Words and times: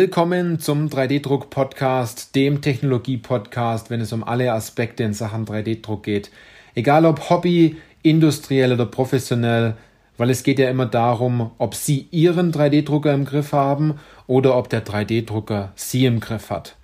Willkommen 0.00 0.58
zum 0.58 0.88
3D-Druck-Podcast, 0.88 2.34
dem 2.34 2.62
Technologie-Podcast, 2.62 3.90
wenn 3.90 4.00
es 4.00 4.14
um 4.14 4.24
alle 4.24 4.50
Aspekte 4.50 5.02
in 5.02 5.12
Sachen 5.12 5.44
3D-Druck 5.44 6.04
geht. 6.04 6.30
Egal 6.74 7.04
ob 7.04 7.28
Hobby, 7.28 7.76
industriell 8.02 8.72
oder 8.72 8.86
professionell, 8.86 9.76
weil 10.16 10.30
es 10.30 10.42
geht 10.42 10.58
ja 10.58 10.70
immer 10.70 10.86
darum, 10.86 11.50
ob 11.58 11.74
Sie 11.74 12.08
Ihren 12.12 12.50
3D-Drucker 12.50 13.12
im 13.12 13.26
Griff 13.26 13.52
haben 13.52 13.96
oder 14.26 14.56
ob 14.56 14.70
der 14.70 14.86
3D-Drucker 14.86 15.72
Sie 15.74 16.06
im 16.06 16.20
Griff 16.20 16.48
hat. 16.48 16.76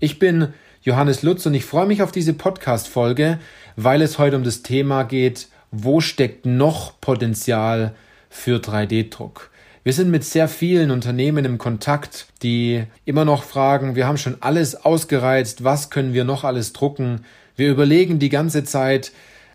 Ich 0.00 0.18
bin 0.18 0.48
Johannes 0.82 1.22
Lutz 1.22 1.46
und 1.46 1.54
ich 1.54 1.64
freue 1.64 1.86
mich 1.86 2.02
auf 2.02 2.10
diese 2.10 2.34
Podcast-Folge, 2.34 3.38
weil 3.76 4.02
es 4.02 4.18
heute 4.18 4.34
um 4.34 4.42
das 4.42 4.62
Thema 4.64 5.04
geht, 5.04 5.46
wo 5.70 6.00
steckt 6.00 6.46
noch 6.46 7.00
Potenzial 7.00 7.94
für 8.28 8.58
3D-Druck? 8.58 9.52
Wir 9.86 9.92
sind 9.92 10.10
mit 10.10 10.24
sehr 10.24 10.48
vielen 10.48 10.90
Unternehmen 10.90 11.44
im 11.44 11.58
Kontakt, 11.58 12.26
die 12.42 12.82
immer 13.04 13.24
noch 13.24 13.44
fragen, 13.44 13.94
wir 13.94 14.08
haben 14.08 14.18
schon 14.18 14.38
alles 14.40 14.74
ausgereizt, 14.74 15.62
was 15.62 15.90
können 15.90 16.12
wir 16.12 16.24
noch 16.24 16.42
alles 16.42 16.72
drucken? 16.72 17.20
Wir 17.54 17.70
überlegen 17.70 18.18
die 18.18 18.28
ganze 18.28 18.64
Zeit, 18.64 19.12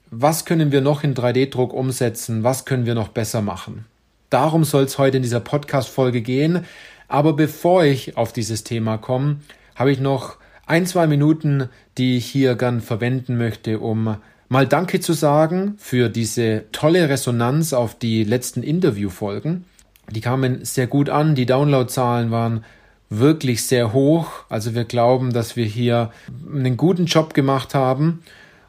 was 0.10 0.46
können 0.46 0.72
wir 0.72 0.80
noch 0.80 1.04
in 1.04 1.16
3D-Druck 1.16 1.74
umsetzen, 1.74 2.46
was 2.46 2.64
können 2.64 2.86
wir 2.86 2.96
noch 2.96 3.10
besser 3.10 3.42
machen. 3.42 3.84
Darum 4.30 4.64
soll 4.64 4.86
es 4.86 4.98
heute 4.98 5.18
in 5.18 5.24
dieser 5.24 5.42
Podcast-Folge 5.42 6.22
gehen. 6.22 6.64
Aber 7.10 7.34
bevor 7.34 7.84
ich 7.84 8.16
auf 8.16 8.32
dieses 8.32 8.64
Thema 8.64 8.98
komme, 8.98 9.42
habe 9.76 9.92
ich 9.92 10.00
noch 10.00 10.38
ein, 10.66 10.86
zwei 10.86 11.08
Minuten, 11.08 11.68
die 11.98 12.16
ich 12.16 12.26
hier 12.26 12.56
gern 12.56 12.80
verwenden 12.80 13.38
möchte, 13.38 13.80
um 13.80 14.16
mal 14.48 14.66
Danke 14.66 15.02
zu 15.02 15.12
sagen 15.12 15.76
für 15.78 16.08
diese 16.08 16.64
tolle 16.72 17.10
Resonanz 17.10 17.74
auf 17.74 18.00
die 18.00 18.24
letzten 18.24 18.64
Interviewfolgen. 18.64 19.66
Die 20.12 20.22
kamen 20.22 20.64
sehr 20.66 20.88
gut 20.88 21.10
an. 21.10 21.36
Die 21.36 21.46
Downloadzahlen 21.46 22.32
waren 22.32 22.64
wirklich 23.10 23.66
sehr 23.66 23.94
hoch. 23.94 24.30
Also 24.50 24.74
wir 24.74 24.86
glauben, 24.86 25.34
dass 25.34 25.56
wir 25.56 25.66
hier 25.66 26.12
einen 26.54 26.78
guten 26.78 27.06
Job 27.06 27.34
gemacht 27.34 27.76
haben 27.76 28.24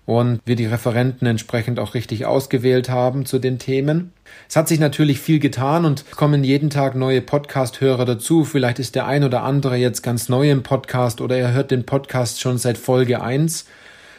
und 0.05 0.41
wir 0.45 0.57
die 0.57 0.67
Referenten 0.67 1.27
entsprechend 1.27 1.79
auch 1.79 1.95
richtig 1.95 2.27
ausgewählt 2.27 2.89
haben 2.89 3.25
zu 3.25 3.39
den 3.39 3.59
Themen. 3.59 4.12
Es 4.49 4.57
hat 4.57 4.67
sich 4.67 4.81
natürlich 4.81 5.21
viel 5.21 5.39
getan 5.39 5.84
und 5.84 6.11
kommen 6.11 6.43
jeden 6.43 6.71
Tag 6.71 6.97
neue 6.97 7.21
Podcast-Hörer 7.21 8.05
dazu. 8.05 8.45
Vielleicht 8.45 8.81
ist 8.81 8.95
der 8.97 9.06
ein 9.06 9.23
oder 9.23 9.45
andere 9.45 9.77
jetzt 9.77 10.03
ganz 10.03 10.29
neu 10.29 10.51
im 10.51 10.65
Podcast 10.65 11.21
oder 11.21 11.37
er 11.37 11.53
hört 11.53 11.71
den 11.71 11.87
Podcast 11.87 12.41
schon 12.41 12.59
seit 12.59 12.79
Folge 12.79 13.23
1. 13.23 13.67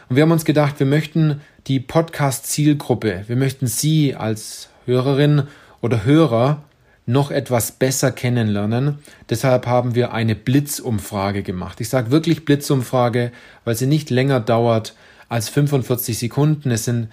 Und 0.08 0.16
wir 0.16 0.24
haben 0.24 0.32
uns 0.32 0.46
gedacht, 0.46 0.80
wir 0.80 0.88
möchten 0.88 1.42
die 1.68 1.80
Podcast-Zielgruppe, 1.80 3.24
wir 3.28 3.36
möchten 3.36 3.68
Sie 3.68 4.16
als 4.16 4.70
Hörerin 4.86 5.44
oder 5.82 6.06
Hörer 6.06 6.62
noch 7.06 7.32
etwas 7.32 7.74
besser 7.74 8.12
kennenlernen. 8.12 9.00
Deshalb 9.30 9.68
haben 9.68 9.96
wir 9.96 10.14
eine 10.14 10.36
Blitzumfrage 10.36 11.44
gemacht. 11.44 11.82
Ich 11.82 11.90
sage 11.90 12.12
wirklich 12.12 12.46
Blitzumfrage, 12.46 13.32
weil 13.66 13.76
sie 13.76 13.88
nicht 13.88 14.10
länger 14.10 14.40
dauert 14.40 14.96
als 15.28 15.50
45 15.50 16.18
Sekunden. 16.18 16.72
Es 16.72 16.86
sind 16.86 17.10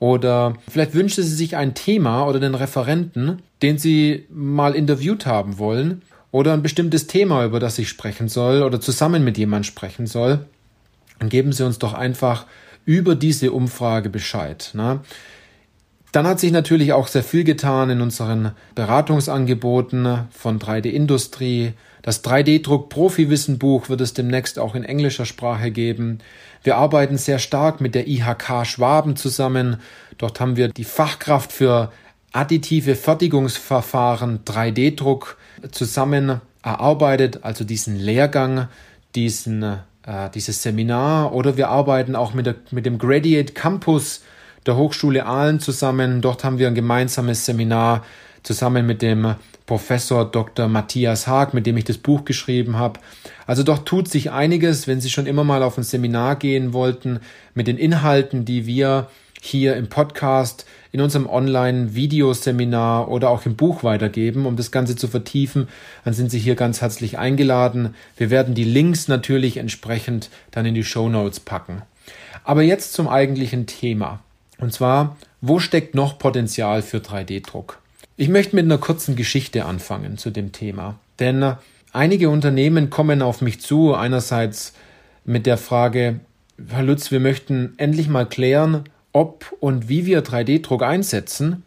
Oder 0.00 0.54
vielleicht 0.68 0.94
wünschen 0.94 1.24
Sie 1.24 1.34
sich 1.34 1.56
ein 1.56 1.74
Thema 1.74 2.26
oder 2.26 2.40
den 2.40 2.54
Referenten, 2.54 3.40
den 3.62 3.78
Sie 3.78 4.26
mal 4.30 4.74
interviewt 4.74 5.26
haben 5.26 5.58
wollen. 5.58 6.02
Oder 6.32 6.52
ein 6.52 6.62
bestimmtes 6.62 7.06
Thema, 7.06 7.44
über 7.44 7.60
das 7.60 7.78
ich 7.78 7.88
sprechen 7.88 8.28
soll 8.28 8.62
oder 8.64 8.80
zusammen 8.80 9.22
mit 9.22 9.38
jemand 9.38 9.64
sprechen 9.64 10.08
soll. 10.08 10.44
Dann 11.20 11.28
geben 11.28 11.52
Sie 11.52 11.64
uns 11.64 11.78
doch 11.78 11.94
einfach 11.94 12.46
über 12.84 13.14
diese 13.14 13.52
Umfrage 13.52 14.10
Bescheid. 14.10 14.72
Ne? 14.74 15.00
Dann 16.14 16.28
hat 16.28 16.38
sich 16.38 16.52
natürlich 16.52 16.92
auch 16.92 17.08
sehr 17.08 17.24
viel 17.24 17.42
getan 17.42 17.90
in 17.90 18.00
unseren 18.00 18.52
Beratungsangeboten 18.76 20.28
von 20.30 20.60
3D-Industrie. 20.60 21.72
Das 22.02 22.22
3D-Druck-Profi-Wissenbuch 22.22 23.88
wird 23.88 24.00
es 24.00 24.14
demnächst 24.14 24.60
auch 24.60 24.76
in 24.76 24.84
englischer 24.84 25.26
Sprache 25.26 25.72
geben. 25.72 26.20
Wir 26.62 26.76
arbeiten 26.76 27.18
sehr 27.18 27.40
stark 27.40 27.80
mit 27.80 27.96
der 27.96 28.06
IHK 28.06 28.64
Schwaben 28.64 29.16
zusammen. 29.16 29.78
Dort 30.16 30.38
haben 30.38 30.54
wir 30.54 30.68
die 30.68 30.84
Fachkraft 30.84 31.50
für 31.50 31.90
additive 32.30 32.94
Fertigungsverfahren 32.94 34.44
3D-Druck 34.44 35.36
zusammen 35.72 36.40
erarbeitet, 36.62 37.40
also 37.42 37.64
diesen 37.64 37.96
Lehrgang, 37.96 38.68
diesen, 39.16 39.64
äh, 39.64 40.30
dieses 40.32 40.62
Seminar. 40.62 41.34
Oder 41.34 41.56
wir 41.56 41.70
arbeiten 41.70 42.14
auch 42.14 42.34
mit, 42.34 42.46
der, 42.46 42.54
mit 42.70 42.86
dem 42.86 42.98
Graduate 42.98 43.52
Campus 43.52 44.22
der 44.66 44.76
Hochschule 44.76 45.26
Aalen 45.26 45.60
zusammen. 45.60 46.20
Dort 46.20 46.44
haben 46.44 46.58
wir 46.58 46.68
ein 46.68 46.74
gemeinsames 46.74 47.44
Seminar 47.44 48.04
zusammen 48.42 48.86
mit 48.86 49.02
dem 49.02 49.34
Professor 49.66 50.30
Dr. 50.30 50.68
Matthias 50.68 51.26
Haag, 51.26 51.54
mit 51.54 51.66
dem 51.66 51.76
ich 51.76 51.84
das 51.84 51.98
Buch 51.98 52.24
geschrieben 52.24 52.76
habe. 52.76 53.00
Also 53.46 53.62
dort 53.62 53.86
tut 53.86 54.08
sich 54.08 54.30
einiges, 54.30 54.86
wenn 54.86 55.00
Sie 55.00 55.10
schon 55.10 55.26
immer 55.26 55.44
mal 55.44 55.62
auf 55.62 55.78
ein 55.78 55.84
Seminar 55.84 56.36
gehen 56.36 56.72
wollten, 56.72 57.20
mit 57.54 57.66
den 57.66 57.78
Inhalten, 57.78 58.44
die 58.44 58.66
wir 58.66 59.08
hier 59.40 59.76
im 59.76 59.88
Podcast, 59.88 60.66
in 60.90 61.00
unserem 61.00 61.26
Online-Videoseminar 61.26 63.08
oder 63.10 63.28
auch 63.28 63.44
im 63.46 63.56
Buch 63.56 63.82
weitergeben, 63.82 64.46
um 64.46 64.56
das 64.56 64.70
Ganze 64.70 64.96
zu 64.96 65.08
vertiefen, 65.08 65.68
dann 66.04 66.14
sind 66.14 66.30
Sie 66.30 66.38
hier 66.38 66.54
ganz 66.54 66.80
herzlich 66.80 67.18
eingeladen. 67.18 67.94
Wir 68.16 68.30
werden 68.30 68.54
die 68.54 68.64
Links 68.64 69.08
natürlich 69.08 69.56
entsprechend 69.56 70.30
dann 70.50 70.66
in 70.66 70.74
die 70.74 70.84
Show 70.84 71.08
Notes 71.08 71.40
packen. 71.40 71.82
Aber 72.44 72.62
jetzt 72.62 72.92
zum 72.92 73.08
eigentlichen 73.08 73.66
Thema. 73.66 74.23
Und 74.58 74.72
zwar, 74.72 75.16
wo 75.40 75.58
steckt 75.58 75.94
noch 75.94 76.18
Potenzial 76.18 76.82
für 76.82 76.98
3D-Druck? 76.98 77.78
Ich 78.16 78.28
möchte 78.28 78.54
mit 78.54 78.64
einer 78.64 78.78
kurzen 78.78 79.16
Geschichte 79.16 79.64
anfangen 79.64 80.18
zu 80.18 80.30
dem 80.30 80.52
Thema. 80.52 80.98
Denn 81.18 81.54
einige 81.92 82.30
Unternehmen 82.30 82.90
kommen 82.90 83.22
auf 83.22 83.40
mich 83.40 83.60
zu, 83.60 83.94
einerseits 83.94 84.72
mit 85.24 85.46
der 85.46 85.58
Frage, 85.58 86.20
Herr 86.68 86.84
Lutz, 86.84 87.10
wir 87.10 87.20
möchten 87.20 87.74
endlich 87.76 88.08
mal 88.08 88.26
klären, 88.26 88.84
ob 89.12 89.56
und 89.60 89.88
wie 89.88 90.06
wir 90.06 90.22
3D-Druck 90.22 90.82
einsetzen. 90.82 91.64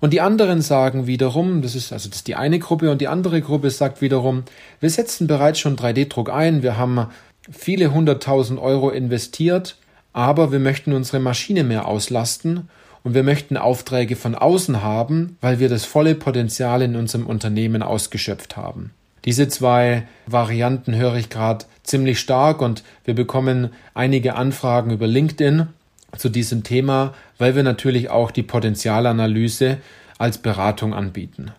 Und 0.00 0.14
die 0.14 0.22
anderen 0.22 0.62
sagen 0.62 1.06
wiederum, 1.06 1.60
das 1.60 1.74
ist 1.74 1.92
also 1.92 2.08
das 2.08 2.18
ist 2.18 2.28
die 2.28 2.36
eine 2.36 2.58
Gruppe 2.58 2.90
und 2.90 3.00
die 3.00 3.08
andere 3.08 3.42
Gruppe 3.42 3.70
sagt 3.70 4.00
wiederum, 4.00 4.44
wir 4.80 4.88
setzen 4.88 5.26
bereits 5.26 5.58
schon 5.58 5.76
3D-Druck 5.76 6.30
ein, 6.30 6.62
wir 6.62 6.78
haben 6.78 7.08
viele 7.50 7.92
hunderttausend 7.92 8.58
Euro 8.58 8.90
investiert 8.90 9.76
aber 10.12 10.52
wir 10.52 10.58
möchten 10.58 10.92
unsere 10.92 11.20
Maschine 11.20 11.64
mehr 11.64 11.86
auslasten 11.86 12.68
und 13.02 13.14
wir 13.14 13.22
möchten 13.22 13.56
Aufträge 13.56 14.16
von 14.16 14.34
außen 14.34 14.82
haben, 14.82 15.36
weil 15.40 15.58
wir 15.58 15.68
das 15.68 15.84
volle 15.84 16.14
Potenzial 16.14 16.82
in 16.82 16.96
unserem 16.96 17.26
Unternehmen 17.26 17.82
ausgeschöpft 17.82 18.56
haben. 18.56 18.90
Diese 19.24 19.48
zwei 19.48 20.06
Varianten 20.26 20.94
höre 20.94 21.16
ich 21.16 21.28
gerade 21.28 21.66
ziemlich 21.82 22.20
stark 22.20 22.62
und 22.62 22.82
wir 23.04 23.14
bekommen 23.14 23.70
einige 23.94 24.34
Anfragen 24.34 24.90
über 24.90 25.06
LinkedIn 25.06 25.68
zu 26.16 26.28
diesem 26.28 26.62
Thema, 26.62 27.14
weil 27.38 27.54
wir 27.54 27.62
natürlich 27.62 28.10
auch 28.10 28.30
die 28.30 28.42
Potenzialanalyse 28.42 29.78
als 30.18 30.38
Beratung 30.38 30.94
anbieten. 30.94 31.52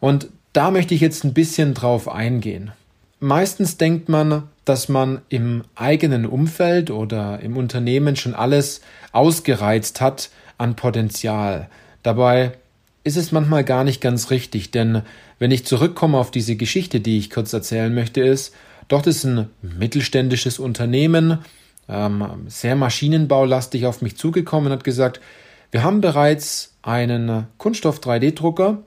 Und 0.00 0.28
da 0.52 0.70
möchte 0.70 0.94
ich 0.94 1.00
jetzt 1.00 1.24
ein 1.24 1.34
bisschen 1.34 1.74
drauf 1.74 2.08
eingehen. 2.08 2.72
Meistens 3.20 3.76
denkt 3.76 4.08
man, 4.08 4.44
dass 4.64 4.88
man 4.88 5.20
im 5.28 5.62
eigenen 5.74 6.24
Umfeld 6.24 6.90
oder 6.90 7.40
im 7.40 7.58
Unternehmen 7.58 8.16
schon 8.16 8.34
alles 8.34 8.80
ausgereizt 9.12 10.00
hat 10.00 10.30
an 10.56 10.74
Potenzial. 10.74 11.68
Dabei 12.02 12.52
ist 13.04 13.18
es 13.18 13.30
manchmal 13.30 13.62
gar 13.62 13.84
nicht 13.84 14.00
ganz 14.00 14.30
richtig, 14.30 14.70
denn 14.70 15.02
wenn 15.38 15.50
ich 15.50 15.66
zurückkomme 15.66 16.16
auf 16.16 16.30
diese 16.30 16.56
Geschichte, 16.56 17.00
die 17.00 17.18
ich 17.18 17.28
kurz 17.28 17.52
erzählen 17.52 17.94
möchte, 17.94 18.22
ist, 18.22 18.54
dort 18.88 19.06
ist 19.06 19.24
ein 19.24 19.50
mittelständisches 19.60 20.58
Unternehmen, 20.58 21.38
ähm, 21.90 22.24
sehr 22.46 22.76
maschinenbaulastig 22.76 23.84
auf 23.84 24.00
mich 24.00 24.16
zugekommen 24.16 24.66
und 24.66 24.78
hat 24.78 24.84
gesagt, 24.84 25.20
wir 25.70 25.82
haben 25.82 26.00
bereits 26.00 26.74
einen 26.82 27.46
Kunststoff 27.58 28.00
3D-Drucker 28.00 28.78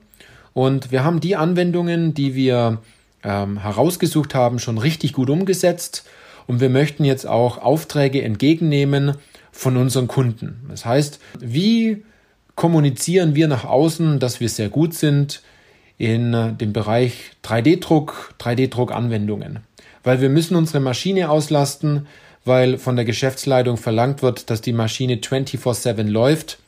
und 0.54 0.90
wir 0.90 1.04
haben 1.04 1.20
die 1.20 1.36
Anwendungen, 1.36 2.14
die 2.14 2.34
wir 2.34 2.78
ähm, 3.24 3.58
herausgesucht 3.58 4.34
haben, 4.34 4.58
schon 4.58 4.78
richtig 4.78 5.12
gut 5.12 5.30
umgesetzt. 5.30 6.04
Und 6.46 6.60
wir 6.60 6.68
möchten 6.68 7.04
jetzt 7.04 7.26
auch 7.26 7.58
Aufträge 7.58 8.22
entgegennehmen 8.22 9.16
von 9.50 9.76
unseren 9.76 10.08
Kunden. 10.08 10.66
Das 10.68 10.84
heißt, 10.84 11.20
wie 11.40 12.04
kommunizieren 12.54 13.34
wir 13.34 13.48
nach 13.48 13.64
außen, 13.64 14.20
dass 14.20 14.40
wir 14.40 14.48
sehr 14.48 14.68
gut 14.68 14.94
sind 14.94 15.42
in 15.96 16.56
dem 16.58 16.72
Bereich 16.72 17.32
3D-Druck, 17.42 18.34
3D-Druck-Anwendungen? 18.38 19.60
weil 20.04 20.20
wir 20.20 20.28
müssen 20.28 20.54
unsere 20.54 20.78
Maschine 20.78 21.30
auslasten, 21.30 22.06
weil 22.44 22.78
von 22.78 22.94
der 22.94 23.06
Geschäftsleitung 23.06 23.78
verlangt 23.78 24.22
wird, 24.22 24.50
dass 24.50 24.60
die 24.60 24.74
Maschine 24.74 25.16
24/7 25.16 26.06
läuft. 26.06 26.58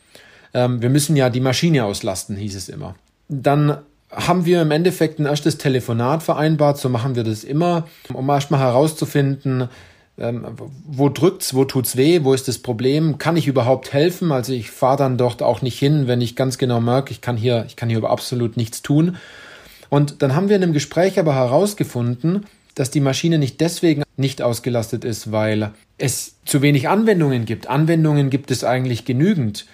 Ähm, 0.54 0.82
wir 0.82 0.88
müssen 0.88 1.14
ja 1.14 1.30
die 1.30 1.40
Maschine 1.40 1.84
auslasten, 1.84 2.34
hieß 2.34 2.56
es 2.56 2.68
immer. 2.68 2.96
Dann 3.28 3.78
haben 4.10 4.46
wir 4.46 4.62
im 4.62 4.70
Endeffekt 4.70 5.18
ein 5.18 5.26
erstes 5.26 5.58
Telefonat 5.58 6.22
vereinbart, 6.22 6.78
so 6.78 6.88
machen 6.88 7.16
wir 7.16 7.24
das 7.24 7.44
immer, 7.44 7.86
um 8.12 8.28
erstmal 8.28 8.60
herauszufinden, 8.60 9.68
ähm, 10.18 10.46
wo 10.86 11.08
drückt's, 11.08 11.54
wo 11.54 11.64
tut's 11.64 11.96
weh, 11.96 12.20
wo 12.22 12.32
ist 12.32 12.48
das 12.48 12.58
Problem, 12.58 13.18
kann 13.18 13.36
ich 13.36 13.46
überhaupt 13.46 13.92
helfen? 13.92 14.32
Also 14.32 14.52
ich 14.52 14.70
fahre 14.70 14.96
dann 14.96 15.18
dort 15.18 15.42
auch 15.42 15.60
nicht 15.60 15.78
hin, 15.78 16.06
wenn 16.06 16.20
ich 16.20 16.36
ganz 16.36 16.56
genau 16.56 16.80
merke, 16.80 17.10
ich 17.10 17.20
kann 17.20 17.36
hier, 17.36 17.64
ich 17.66 17.76
kann 17.76 17.90
hier 17.90 18.02
absolut 18.04 18.56
nichts 18.56 18.82
tun. 18.82 19.16
Und 19.88 20.22
dann 20.22 20.34
haben 20.34 20.48
wir 20.48 20.56
in 20.56 20.62
einem 20.62 20.72
Gespräch 20.72 21.18
aber 21.18 21.34
herausgefunden, 21.34 22.46
dass 22.74 22.90
die 22.90 23.00
Maschine 23.00 23.38
nicht 23.38 23.60
deswegen 23.60 24.02
nicht 24.16 24.42
ausgelastet 24.42 25.04
ist, 25.04 25.32
weil 25.32 25.72
es 25.98 26.36
zu 26.44 26.62
wenig 26.62 26.88
Anwendungen 26.88 27.44
gibt. 27.44 27.68
Anwendungen 27.68 28.30
gibt 28.30 28.50
es 28.50 28.64
eigentlich 28.64 29.04
genügend. 29.04 29.66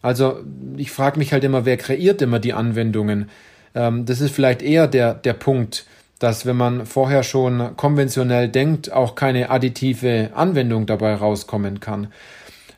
Also 0.00 0.40
ich 0.76 0.90
frage 0.90 1.18
mich 1.18 1.32
halt 1.32 1.44
immer, 1.44 1.64
wer 1.64 1.76
kreiert 1.76 2.22
immer 2.22 2.38
die 2.38 2.52
Anwendungen? 2.52 3.30
Ähm, 3.74 4.06
das 4.06 4.20
ist 4.20 4.34
vielleicht 4.34 4.62
eher 4.62 4.86
der, 4.86 5.14
der 5.14 5.34
Punkt, 5.34 5.86
dass 6.18 6.46
wenn 6.46 6.56
man 6.56 6.86
vorher 6.86 7.22
schon 7.22 7.76
konventionell 7.76 8.48
denkt, 8.48 8.92
auch 8.92 9.14
keine 9.14 9.50
additive 9.50 10.30
Anwendung 10.34 10.86
dabei 10.86 11.14
rauskommen 11.14 11.80
kann. 11.80 12.08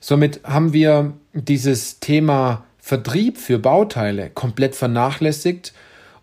Somit 0.00 0.40
haben 0.44 0.72
wir 0.72 1.12
dieses 1.32 2.00
Thema 2.00 2.64
Vertrieb 2.78 3.38
für 3.38 3.58
Bauteile 3.58 4.30
komplett 4.30 4.74
vernachlässigt 4.74 5.72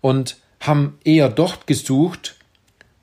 und 0.00 0.36
haben 0.60 0.98
eher 1.04 1.28
dort 1.28 1.66
gesucht, 1.66 2.36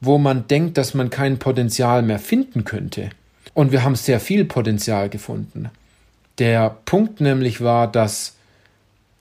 wo 0.02 0.18
man 0.18 0.48
denkt, 0.48 0.78
dass 0.78 0.94
man 0.94 1.10
kein 1.10 1.40
Potenzial 1.40 2.02
mehr 2.02 2.20
finden 2.20 2.64
könnte. 2.64 3.10
Und 3.54 3.72
wir 3.72 3.84
haben 3.84 3.96
sehr 3.96 4.20
viel 4.20 4.46
Potenzial 4.46 5.10
gefunden. 5.10 5.70
Der 6.38 6.78
Punkt 6.86 7.22
nämlich 7.22 7.62
war, 7.62 7.90
dass 7.90 8.36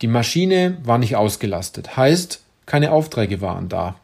die 0.05 0.09
Maschine 0.09 0.77
war 0.85 0.99
nicht 0.99 1.17
ausgelastet. 1.17 1.97
Heißt, 1.97 2.43
keine 2.67 2.93
Aufträge 2.93 3.41
waren 3.41 3.71
da 3.71 3.95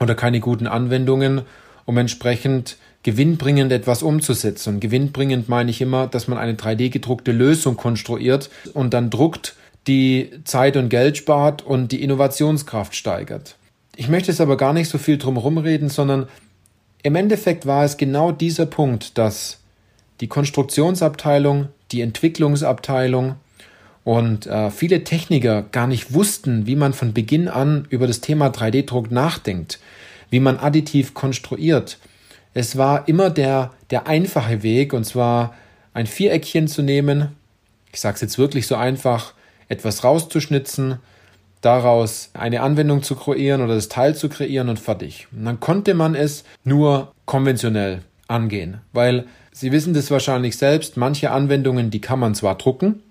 oder 0.00 0.14
keine 0.14 0.40
guten 0.40 0.66
Anwendungen, 0.66 1.42
um 1.84 1.98
entsprechend 1.98 2.78
gewinnbringend 3.02 3.70
etwas 3.70 4.02
umzusetzen. 4.02 4.76
Und 4.76 4.80
gewinnbringend 4.80 5.46
meine 5.50 5.70
ich 5.70 5.82
immer, 5.82 6.06
dass 6.06 6.28
man 6.28 6.38
eine 6.38 6.54
3D 6.54 6.88
gedruckte 6.88 7.32
Lösung 7.32 7.76
konstruiert 7.76 8.48
und 8.72 8.94
dann 8.94 9.10
druckt, 9.10 9.54
die 9.86 10.30
Zeit 10.44 10.78
und 10.78 10.88
Geld 10.88 11.18
spart 11.18 11.60
und 11.60 11.92
die 11.92 12.02
Innovationskraft 12.02 12.96
steigert. 12.96 13.56
Ich 13.96 14.08
möchte 14.08 14.30
es 14.30 14.40
aber 14.40 14.56
gar 14.56 14.72
nicht 14.72 14.88
so 14.88 14.96
viel 14.96 15.18
drum 15.18 15.58
reden, 15.58 15.90
sondern 15.90 16.26
im 17.02 17.14
Endeffekt 17.16 17.66
war 17.66 17.84
es 17.84 17.98
genau 17.98 18.32
dieser 18.32 18.64
Punkt, 18.64 19.18
dass 19.18 19.58
die 20.22 20.28
Konstruktionsabteilung, 20.28 21.68
die 21.92 22.00
Entwicklungsabteilung 22.00 23.34
und 24.08 24.46
äh, 24.46 24.70
viele 24.70 25.04
Techniker 25.04 25.64
gar 25.70 25.86
nicht 25.86 26.14
wussten, 26.14 26.66
wie 26.66 26.76
man 26.76 26.94
von 26.94 27.12
Beginn 27.12 27.46
an 27.46 27.86
über 27.90 28.06
das 28.06 28.22
Thema 28.22 28.46
3D-Druck 28.46 29.10
nachdenkt, 29.10 29.80
wie 30.30 30.40
man 30.40 30.56
additiv 30.56 31.12
konstruiert. 31.12 31.98
Es 32.54 32.78
war 32.78 33.06
immer 33.06 33.28
der, 33.28 33.70
der 33.90 34.06
einfache 34.06 34.62
Weg, 34.62 34.94
und 34.94 35.04
zwar 35.04 35.54
ein 35.92 36.06
Viereckchen 36.06 36.68
zu 36.68 36.80
nehmen, 36.80 37.36
ich 37.92 38.00
sage 38.00 38.14
es 38.14 38.22
jetzt 38.22 38.38
wirklich 38.38 38.66
so 38.66 38.76
einfach, 38.76 39.34
etwas 39.68 40.02
rauszuschnitzen, 40.04 41.00
daraus 41.60 42.30
eine 42.32 42.62
Anwendung 42.62 43.02
zu 43.02 43.14
kreieren 43.14 43.60
oder 43.60 43.74
das 43.74 43.90
Teil 43.90 44.16
zu 44.16 44.30
kreieren 44.30 44.70
und 44.70 44.80
fertig. 44.80 45.28
Und 45.32 45.44
dann 45.44 45.60
konnte 45.60 45.92
man 45.92 46.14
es 46.14 46.44
nur 46.64 47.12
konventionell 47.26 48.00
angehen, 48.26 48.80
weil 48.94 49.26
Sie 49.52 49.70
wissen 49.70 49.92
das 49.92 50.10
wahrscheinlich 50.10 50.56
selbst, 50.56 50.96
manche 50.96 51.30
Anwendungen, 51.30 51.90
die 51.90 52.00
kann 52.00 52.20
man 52.20 52.34
zwar 52.34 52.56
drucken, 52.56 53.02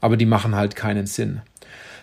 aber 0.00 0.16
die 0.16 0.26
machen 0.26 0.54
halt 0.54 0.76
keinen 0.76 1.06
Sinn. 1.06 1.42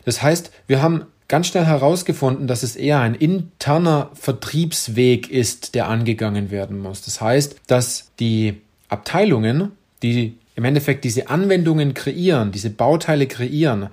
Das 0.05 0.21
heißt, 0.21 0.51
wir 0.67 0.81
haben 0.81 1.05
ganz 1.27 1.47
schnell 1.47 1.65
herausgefunden, 1.65 2.47
dass 2.47 2.63
es 2.63 2.75
eher 2.75 2.99
ein 2.99 3.15
interner 3.15 4.09
Vertriebsweg 4.13 5.29
ist, 5.29 5.75
der 5.75 5.89
angegangen 5.89 6.51
werden 6.51 6.79
muss. 6.79 7.01
Das 7.01 7.19
heißt, 7.19 7.57
dass 7.67 8.11
die 8.19 8.61
Abteilungen, 8.89 9.71
die 10.01 10.37
im 10.55 10.65
Endeffekt 10.65 11.03
diese 11.03 11.29
Anwendungen 11.29 11.93
kreieren, 11.93 12.51
diese 12.51 12.69
Bauteile 12.69 13.27
kreieren, 13.27 13.89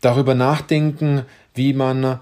darüber 0.00 0.34
nachdenken, 0.34 1.22
wie 1.54 1.72
man 1.72 2.18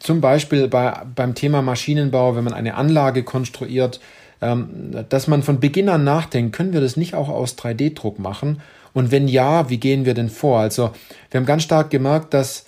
zum 0.00 0.20
Beispiel 0.20 0.68
bei, 0.68 1.02
beim 1.14 1.34
Thema 1.34 1.62
Maschinenbau, 1.62 2.36
wenn 2.36 2.44
man 2.44 2.54
eine 2.54 2.74
Anlage 2.74 3.22
konstruiert, 3.22 4.00
ähm, 4.40 4.94
dass 5.08 5.28
man 5.28 5.42
von 5.42 5.60
Beginn 5.60 5.88
an 5.88 6.04
nachdenkt, 6.04 6.54
können 6.54 6.72
wir 6.72 6.80
das 6.80 6.96
nicht 6.96 7.14
auch 7.14 7.28
aus 7.28 7.56
3D-Druck 7.58 8.18
machen 8.18 8.60
und 8.98 9.12
wenn 9.12 9.28
ja, 9.28 9.70
wie 9.70 9.78
gehen 9.78 10.04
wir 10.06 10.14
denn 10.14 10.28
vor? 10.28 10.58
Also 10.58 10.90
wir 11.30 11.38
haben 11.38 11.46
ganz 11.46 11.62
stark 11.62 11.90
gemerkt, 11.90 12.34
dass 12.34 12.66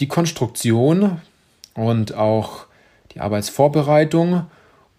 die 0.00 0.08
Konstruktion 0.08 1.20
und 1.74 2.14
auch 2.14 2.66
die 3.12 3.20
Arbeitsvorbereitung 3.20 4.46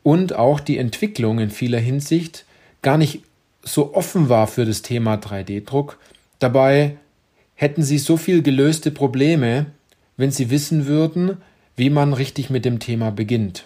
und 0.04 0.34
auch 0.38 0.62
die 0.62 0.78
Entwicklung 0.78 1.40
in 1.40 1.50
vieler 1.50 1.80
Hinsicht 1.80 2.46
gar 2.82 2.98
nicht 2.98 3.24
so 3.62 3.94
offen 3.94 4.30
war 4.30 4.48
für 4.48 4.64
das 4.64 4.82
Thema 4.82 5.16
3D-Druck. 5.16 5.98
Dabei 6.40 6.96
hätten 7.56 7.84
sie 7.84 7.98
so 7.98 8.16
viel 8.16 8.42
gelöste 8.42 8.90
Probleme, 8.90 9.66
wenn 10.16 10.32
sie 10.32 10.50
wissen 10.50 10.86
würden, 10.86 11.40
wie 11.76 11.90
man 11.90 12.14
richtig 12.14 12.50
mit 12.50 12.64
dem 12.64 12.80
Thema 12.80 13.12
beginnt. 13.12 13.66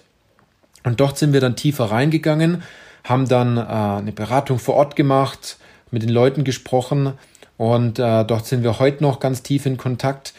Und 0.83 0.99
dort 0.99 1.19
sind 1.19 1.31
wir 1.31 1.41
dann 1.41 1.55
tiefer 1.55 1.91
reingegangen, 1.91 2.63
haben 3.03 3.27
dann 3.27 3.57
äh, 3.57 3.61
eine 3.61 4.13
Beratung 4.13 4.57
vor 4.57 4.73
Ort 4.73 4.95
gemacht, 4.95 5.59
mit 5.93 6.03
den 6.03 6.09
Leuten 6.09 6.43
gesprochen 6.43 7.13
und 7.57 7.99
äh, 7.99 8.25
dort 8.25 8.45
sind 8.45 8.63
wir 8.63 8.79
heute 8.79 9.03
noch 9.03 9.19
ganz 9.19 9.43
tief 9.43 9.65
in 9.65 9.77
Kontakt. 9.77 10.33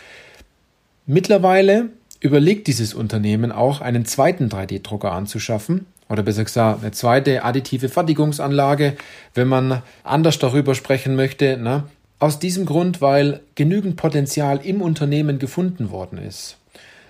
Mittlerweile 1.06 1.90
überlegt 2.20 2.66
dieses 2.66 2.92
Unternehmen 2.92 3.52
auch, 3.52 3.80
einen 3.80 4.04
zweiten 4.04 4.48
3D-Drucker 4.48 5.12
anzuschaffen 5.12 5.86
oder 6.08 6.22
besser 6.22 6.44
gesagt 6.44 6.82
eine 6.82 6.92
zweite 6.92 7.44
additive 7.44 7.88
Fertigungsanlage, 7.88 8.96
wenn 9.34 9.48
man 9.48 9.82
anders 10.02 10.38
darüber 10.38 10.74
sprechen 10.74 11.16
möchte. 11.16 11.56
Ne? 11.56 11.84
Aus 12.18 12.38
diesem 12.38 12.66
Grund, 12.66 13.00
weil 13.00 13.40
genügend 13.54 13.96
Potenzial 13.96 14.60
im 14.64 14.82
Unternehmen 14.82 15.38
gefunden 15.38 15.90
worden 15.90 16.18
ist. 16.18 16.56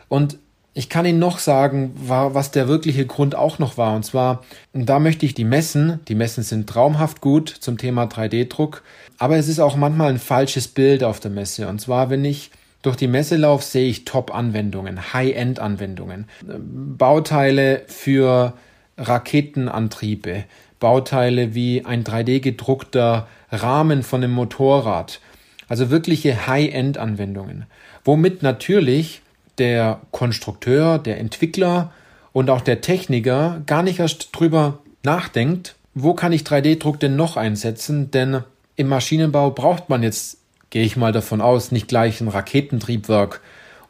Und 0.09 0.39
ich 0.77 0.89
kann 0.89 1.07
Ihnen 1.07 1.21
noch 1.21 1.39
sagen, 1.39 1.93
was 1.97 2.51
der 2.51 2.67
wirkliche 2.67 3.07
Grund 3.07 3.37
auch 3.37 3.61
noch 3.61 3.79
war. 3.79 3.95
Und 3.95 4.05
zwar, 4.05 4.43
da 4.73 4.99
möchte 4.99 5.25
ich 5.25 5.33
die 5.33 5.45
Messen, 5.45 6.01
die 6.09 6.17
Messen 6.17 6.43
sind 6.43 6.69
traumhaft 6.69 7.21
gut 7.21 7.49
zum 7.49 7.79
Thema 7.79 8.05
3D-Druck, 8.05 8.83
aber 9.17 9.37
es 9.37 9.47
ist 9.47 9.61
auch 9.61 9.77
manchmal 9.77 10.11
ein 10.11 10.19
falsches 10.19 10.67
Bild 10.67 11.05
auf 11.05 11.21
der 11.21 11.31
Messe. 11.31 11.69
Und 11.69 11.81
zwar, 11.81 12.11
wenn 12.11 12.25
ich 12.25 12.51
durch 12.83 12.97
die 12.97 13.07
Messe 13.07 13.37
laufe, 13.37 13.65
sehe 13.65 13.89
ich 13.89 14.05
Top-Anwendungen, 14.05 15.15
High-End-Anwendungen, 15.15 16.27
Bauteile 16.43 17.83
für 17.87 18.55
Raketenantriebe, 18.99 20.45
Bauteile 20.81 21.55
wie 21.55 21.85
ein 21.85 22.03
3D-gedruckter 22.03 23.29
Rahmen 23.51 24.03
von 24.03 24.25
einem 24.25 24.35
Motorrad. 24.35 25.21
Also 25.69 25.91
wirkliche 25.91 26.47
High-End-Anwendungen. 26.47 27.67
Womit 28.05 28.43
natürlich 28.43 29.23
der 29.59 30.01
Konstrukteur, 30.11 30.99
der 30.99 31.19
Entwickler 31.19 31.93
und 32.33 32.51
auch 32.51 32.61
der 32.61 32.81
Techniker 32.81 33.63
gar 33.67 33.83
nicht 33.83 34.01
erst 34.01 34.31
drüber 34.33 34.81
nachdenkt, 35.03 35.77
wo 35.95 36.15
kann 36.15 36.33
ich 36.33 36.43
3D-Druck 36.43 36.99
denn 36.99 37.17
noch 37.17 37.37
einsetzen? 37.37 38.11
Denn 38.11 38.43
im 38.77 38.89
Maschinenbau 38.89 39.51
braucht 39.51 39.89
man 39.89 40.03
jetzt, 40.03 40.39
gehe 40.71 40.85
ich 40.85 40.97
mal 40.97 41.13
davon 41.13 41.41
aus, 41.41 41.71
nicht 41.71 41.89
gleich 41.89 42.21
ein 42.21 42.29
Raketentriebwerk 42.29 43.41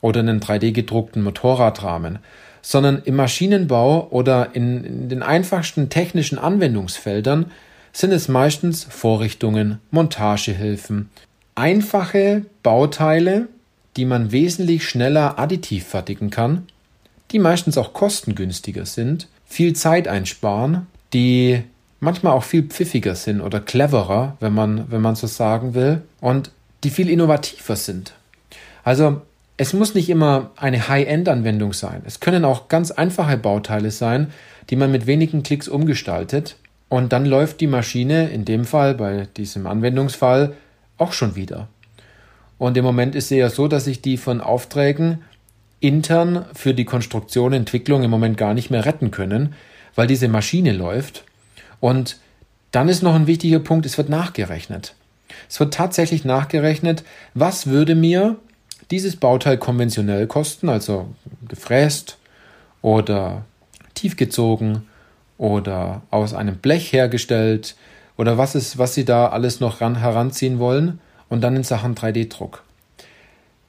oder 0.03 0.21
einen 0.21 0.41
3D-gedruckten 0.41 1.23
Motorradrahmen, 1.23 2.19
sondern 2.61 3.01
im 3.05 3.17
Maschinenbau 3.17 4.09
oder 4.11 4.55
in, 4.55 4.85
in 4.85 5.09
den 5.09 5.23
einfachsten 5.23 5.89
technischen 5.89 6.39
Anwendungsfeldern 6.39 7.51
sind 7.93 8.13
es 8.13 8.29
meistens 8.29 8.85
Vorrichtungen, 8.85 9.79
Montagehilfen, 9.91 11.09
einfache 11.55 12.45
Bauteile, 12.63 13.49
die 13.97 14.05
man 14.05 14.33
wesentlich 14.33 14.89
schneller 14.89 15.39
additiv 15.39 15.87
fertigen 15.87 16.31
kann, 16.31 16.67
die 17.31 17.39
meistens 17.39 17.79
auch 17.79 17.93
kostengünstiger 17.93 18.87
sind, 18.87 19.29
viel 19.47 19.75
Zeit 19.75 20.09
einsparen, 20.09 20.87
die 21.13 21.63
manchmal 22.01 22.33
auch 22.33 22.43
viel 22.43 22.65
pfiffiger 22.65 23.15
sind 23.15 23.41
oder 23.41 23.61
cleverer, 23.61 24.37
wenn 24.41 24.55
man, 24.55 24.91
wenn 24.91 25.01
man 25.01 25.17
so 25.17 25.27
sagen 25.27 25.75
will, 25.75 26.03
und 26.21 26.51
die 26.83 26.91
viel 26.91 27.09
innovativer 27.09 27.77
sind. 27.77 28.15
Also 28.83 29.23
es 29.57 29.73
muss 29.73 29.95
nicht 29.95 30.11
immer 30.11 30.51
eine 30.57 30.89
High-End-Anwendung 30.89 31.73
sein. 31.73 32.03
Es 32.05 32.21
können 32.21 32.45
auch 32.45 32.69
ganz 32.69 32.91
einfache 32.91 33.39
Bauteile 33.39 33.91
sein, 33.91 34.33
die 34.71 34.77
man 34.77 34.91
mit 34.91 35.07
wenigen 35.07 35.43
Klicks 35.43 35.69
umgestaltet 35.69 36.57
und 36.89 37.13
dann 37.13 37.27
läuft 37.27 37.61
die 37.61 37.67
Maschine, 37.67 38.29
in 38.29 38.45
dem 38.45 38.65
Fall, 38.65 38.95
bei 38.95 39.27
diesem 39.37 39.67
Anwendungsfall, 39.67 40.55
auch 40.99 41.13
schon 41.13 41.35
wieder. 41.35 41.69
Und 42.59 42.77
im 42.77 42.85
Moment 42.85 43.15
ist 43.15 43.25
es 43.25 43.39
ja 43.39 43.51
so, 43.51 43.69
dass 43.69 43.85
sich 43.85 44.01
die 44.01 44.17
von 44.17 44.41
Aufträgen 44.41 45.23
intern 45.81 46.47
für 46.55 46.73
die 46.73 46.85
Konstruktion, 46.85 47.53
Entwicklung 47.53 48.03
im 48.03 48.11
Moment 48.11 48.39
gar 48.39 48.55
nicht 48.55 48.71
mehr 48.71 48.85
retten 48.85 49.11
können, 49.11 49.55
weil 49.95 50.07
diese 50.07 50.29
Maschine 50.29 50.73
läuft. 50.73 51.25
Und 51.81 52.19
dann 52.71 52.89
ist 52.89 53.03
noch 53.03 53.15
ein 53.15 53.27
wichtiger 53.27 53.59
Punkt, 53.59 53.87
es 53.87 53.99
wird 53.99 54.09
nachgerechnet. 54.09 54.95
Es 55.49 55.61
wird 55.61 55.75
tatsächlich 55.75 56.25
nachgerechnet, 56.25 57.05
was 57.35 57.67
würde 57.67 57.95
mir 57.95 58.37
dieses 58.91 59.17
Bauteil 59.17 59.59
konventionell 59.59 60.27
kosten, 60.27 60.69
also 60.69 61.09
gefräst 61.49 62.19
oder 62.83 63.45
tiefgezogen 63.95 64.83
oder 65.39 66.03
aus 66.11 66.35
einem 66.35 66.57
Blech 66.57 66.93
hergestellt 66.93 67.77
oder 68.17 68.39
was 68.39 68.55
ist, 68.55 68.79
was 68.79 68.95
Sie 68.95 69.05
da 69.05 69.29
alles 69.29 69.61
noch 69.61 69.81
ran, 69.81 69.97
heranziehen 69.97 70.59
wollen 70.59 71.01
und 71.29 71.41
dann 71.41 71.57
in 71.57 71.65
Sachen 71.65 71.95
3D-Druck. 71.95 72.63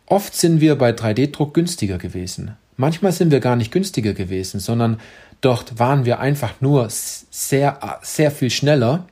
Oft 0.05 0.35
sind 0.35 0.61
wir 0.61 0.75
bei 0.75 0.91
3D-Druck 0.91 1.53
günstiger 1.53 1.97
gewesen. 1.97 2.55
Manchmal 2.77 3.11
sind 3.11 3.31
wir 3.31 3.39
gar 3.39 3.55
nicht 3.55 3.71
günstiger 3.71 4.13
gewesen, 4.13 4.59
sondern 4.59 4.99
dort 5.41 5.79
waren 5.79 6.05
wir 6.05 6.19
einfach 6.19 6.61
nur 6.61 6.87
sehr, 6.89 7.99
sehr 8.01 8.31
viel 8.31 8.49
schneller 8.49 9.05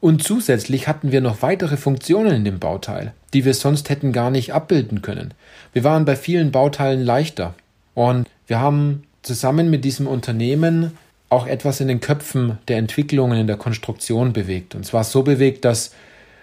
und 0.00 0.22
zusätzlich 0.22 0.88
hatten 0.88 1.12
wir 1.12 1.20
noch 1.20 1.42
weitere 1.42 1.76
Funktionen 1.76 2.34
in 2.34 2.44
dem 2.44 2.58
Bauteil, 2.58 3.12
die 3.34 3.44
wir 3.44 3.52
sonst 3.52 3.90
hätten 3.90 4.12
gar 4.12 4.30
nicht 4.30 4.54
abbilden 4.54 5.02
können. 5.02 5.34
Wir 5.72 5.84
waren 5.84 6.06
bei 6.06 6.16
vielen 6.16 6.52
Bauteilen 6.52 7.04
leichter 7.04 7.54
und 7.94 8.26
wir 8.46 8.60
haben 8.60 9.04
zusammen 9.22 9.68
mit 9.68 9.84
diesem 9.84 10.06
Unternehmen 10.06 10.92
auch 11.28 11.46
etwas 11.46 11.80
in 11.80 11.88
den 11.88 12.00
Köpfen 12.00 12.58
der 12.68 12.78
Entwicklungen 12.78 13.38
in 13.38 13.46
der 13.46 13.58
Konstruktion 13.58 14.32
bewegt. 14.32 14.74
Und 14.74 14.86
zwar 14.86 15.04
so 15.04 15.22
bewegt, 15.22 15.64
dass 15.66 15.94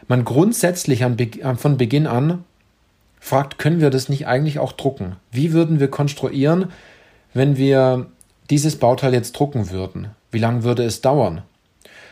man 0.07 0.25
grundsätzlich 0.25 1.03
von 1.57 1.77
Beginn 1.77 2.07
an 2.07 2.43
fragt, 3.19 3.57
können 3.57 3.81
wir 3.81 3.89
das 3.89 4.09
nicht 4.09 4.27
eigentlich 4.27 4.59
auch 4.59 4.71
drucken? 4.71 5.17
Wie 5.31 5.53
würden 5.53 5.79
wir 5.79 5.89
konstruieren, 5.89 6.71
wenn 7.33 7.57
wir 7.57 8.07
dieses 8.49 8.77
Bauteil 8.77 9.13
jetzt 9.13 9.33
drucken 9.33 9.69
würden? 9.69 10.09
Wie 10.31 10.39
lange 10.39 10.63
würde 10.63 10.83
es 10.83 11.01
dauern? 11.01 11.41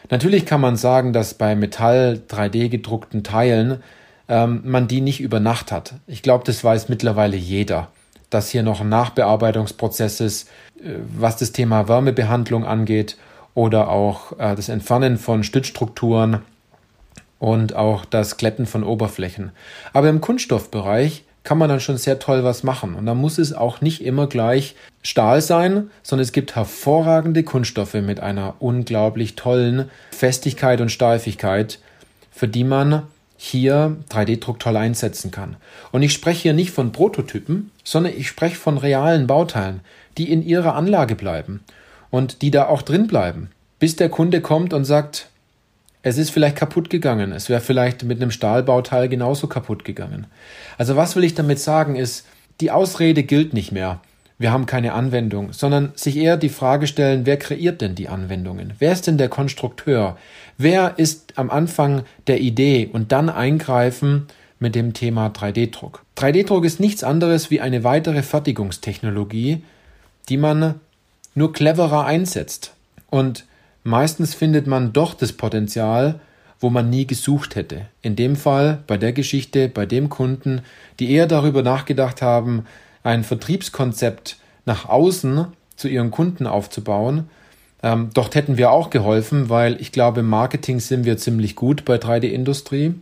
Natürlich 0.10 0.46
kann 0.46 0.62
man 0.62 0.76
sagen, 0.76 1.14
dass 1.14 1.34
bei 1.34 1.56
Metall 1.56 2.22
3D 2.30 2.70
gedruckten 2.70 3.24
Teilen 3.24 3.82
ähm, 4.28 4.62
man 4.64 4.88
die 4.88 5.02
nicht 5.02 5.22
über 5.22 5.40
Nacht 5.40 5.72
hat. 5.72 5.96
Ich 6.08 6.22
glaube, 6.22 6.44
das 6.46 6.64
weiß 6.64 6.90
mittlerweile 6.90 7.38
jeder 7.38 7.90
dass 8.30 8.50
hier 8.50 8.64
noch 8.64 8.82
ein 8.82 8.90
Nachbearbeitungsprozess 8.90 10.20
ist, 10.20 10.50
äh, 10.80 10.96
was 11.18 11.38
das 11.38 11.52
Thema 11.52 11.88
Wärmebehandlung 11.88 12.66
angeht 12.66 13.18
oder 13.54 13.90
auch 13.90 14.34
äh, 14.34 14.56
das 14.56 14.70
Entfernen 14.70 15.18
von 15.18 15.44
Stützstrukturen 15.44 16.42
und 17.46 17.76
auch 17.76 18.06
das 18.06 18.38
Glätten 18.38 18.66
von 18.66 18.84
Oberflächen. 18.84 19.52
Aber 19.94 20.10
im 20.10 20.20
Kunststoffbereich 20.20 21.26
kann 21.44 21.60
man 21.60 21.70
dann 21.70 21.80
schon 21.80 21.98
sehr 21.98 22.18
toll 22.18 22.44
was 22.44 22.64
machen. 22.64 22.96
Und 22.96 23.06
da 23.06 23.14
muss 23.14 23.38
es 23.38 23.54
auch 23.54 23.82
nicht 23.82 24.04
immer 24.04 24.26
gleich 24.26 24.74
Stahl 25.04 25.42
sein, 25.42 25.92
sondern 26.02 26.24
es 26.24 26.32
gibt 26.32 26.56
hervorragende 26.56 27.44
Kunststoffe 27.44 27.94
mit 27.94 28.20
einer 28.20 28.56
unglaublich 28.58 29.36
tollen 29.36 29.92
Festigkeit 30.10 30.82
und 30.82 30.90
Steifigkeit, 30.90 31.78
für 32.32 32.48
die 32.48 32.64
man 32.64 33.04
hier 33.38 33.96
3D-Druck 34.10 34.60
toll 34.60 34.76
einsetzen 34.76 35.30
kann. 35.30 35.56
Und 35.92 36.02
ich 36.02 36.14
spreche 36.14 36.42
hier 36.42 36.54
nicht 36.54 36.72
von 36.72 36.92
Prototypen, 36.94 37.70
sondern 37.84 38.14
ich 38.18 38.28
spreche 38.28 38.56
von 38.56 38.80
realen 38.80 39.28
Bauteilen, 39.28 39.82
die 40.18 40.32
in 40.32 40.42
ihrer 40.42 40.74
Anlage 40.74 41.14
bleiben 41.14 41.64
und 42.10 42.42
die 42.42 42.50
da 42.50 42.66
auch 42.66 42.82
drin 42.82 43.06
bleiben, 43.06 43.52
bis 43.78 43.96
der 43.96 44.10
Kunde 44.10 44.42
kommt 44.42 44.74
und 44.74 44.86
sagt, 44.86 45.30
es 46.06 46.18
ist 46.18 46.30
vielleicht 46.30 46.56
kaputt 46.56 46.90
gegangen, 46.90 47.32
es 47.32 47.50
wäre 47.50 47.62
vielleicht 47.62 48.04
mit 48.04 48.22
einem 48.22 48.32
Stahlbauteil 48.32 49.10
genauso 49.10 49.48
kaputt 49.48 49.84
gegangen. 49.84 50.28
Also 50.78 50.96
was 50.96 51.16
will 51.16 51.24
ich 51.24 51.36
damit 51.36 51.60
sagen 51.60 51.96
ist, 51.96 52.26
die 52.62 52.72
Ausrede 52.72 53.24
gilt 53.24 53.54
nicht 53.54 53.72
mehr 53.72 54.00
wir 54.38 54.52
haben 54.52 54.66
keine 54.66 54.94
Anwendung, 54.94 55.54
sondern 55.54 55.94
sich 55.96 56.18
eher 56.18 56.36
die 56.36 56.50
Frage 56.50 56.88
stellen, 56.88 57.26
wer 57.26 57.38
kreiert 57.38 57.82
denn 57.82 57.96
die 57.96 58.10
Anwendungen? 58.10 58.74
Wer 58.80 58.92
ist 58.92 59.08
denn 59.08 59.18
der 59.18 59.30
Konstrukteur? 59.30 60.18
Wer 60.58 60.96
ist 60.98 61.34
am 61.38 61.50
Anfang 61.50 62.04
der 62.28 62.42
Idee 62.42 62.90
und 62.92 63.12
dann 63.12 63.30
eingreifen 63.30 64.28
mit 64.60 64.76
dem 64.76 64.94
Thema 64.94 65.28
3D-Druck? 65.28 66.04
3D-Druck 66.18 66.66
ist 66.66 66.82
nichts 66.82 67.04
anderes 67.04 67.50
wie 67.50 67.62
eine 67.62 67.86
weitere 67.86 68.24
Fertigungstechnologie, 68.24 69.64
die 70.28 70.38
man 70.38 70.82
nur 71.34 71.54
cleverer 71.54 72.06
einsetzt. 72.06 72.74
Und 73.10 73.46
meistens 73.86 74.34
findet 74.34 74.68
man 74.68 74.92
doch 74.92 75.14
das 75.14 75.32
Potenzial, 75.32 76.20
wo 76.60 76.70
man 76.70 76.90
nie 76.90 77.06
gesucht 77.06 77.56
hätte. 77.56 77.86
In 78.02 78.16
dem 78.16 78.36
Fall, 78.36 78.80
bei 78.88 78.98
der 78.98 79.14
Geschichte, 79.14 79.70
bei 79.70 79.86
dem 79.86 80.10
Kunden, 80.10 80.62
die 81.00 81.12
eher 81.12 81.28
darüber 81.28 81.62
nachgedacht 81.62 82.22
haben, 82.22 82.66
ein 83.04 83.24
Vertriebskonzept 83.24 84.38
nach 84.66 84.90
außen 84.90 85.48
zu 85.76 85.88
ihren 85.88 86.12
Kunden 86.12 86.48
aufzubauen. 86.48 87.30
Ähm, 87.84 88.10
dort 88.14 88.34
hätten 88.34 88.58
wir 88.58 88.72
auch 88.72 88.90
geholfen, 88.90 89.50
weil 89.50 89.80
ich 89.80 89.92
glaube, 89.92 90.22
im 90.22 90.30
Marketing 90.30 90.80
sind 90.80 91.06
wir 91.06 91.18
ziemlich 91.18 91.56
gut 91.56 91.86
bei 91.86 91.98
3D-Industrie. 91.98 92.96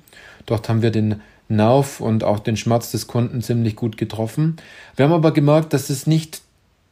Dort 0.45 0.67
haben 0.67 0.81
wir 0.81 0.91
den 0.91 1.21
Nerv 1.47 2.01
und 2.01 2.25
auch 2.25 2.39
den 2.39 2.57
Schmerz 2.57 2.91
des 2.91 3.07
Kunden 3.07 3.41
ziemlich 3.41 3.77
gut 3.77 3.97
getroffen. 3.97 4.57
Wir 4.97 5.05
haben 5.05 5.13
aber 5.13 5.31
gemerkt, 5.31 5.71
dass 5.71 5.89
es 5.89 6.07
nicht 6.07 6.41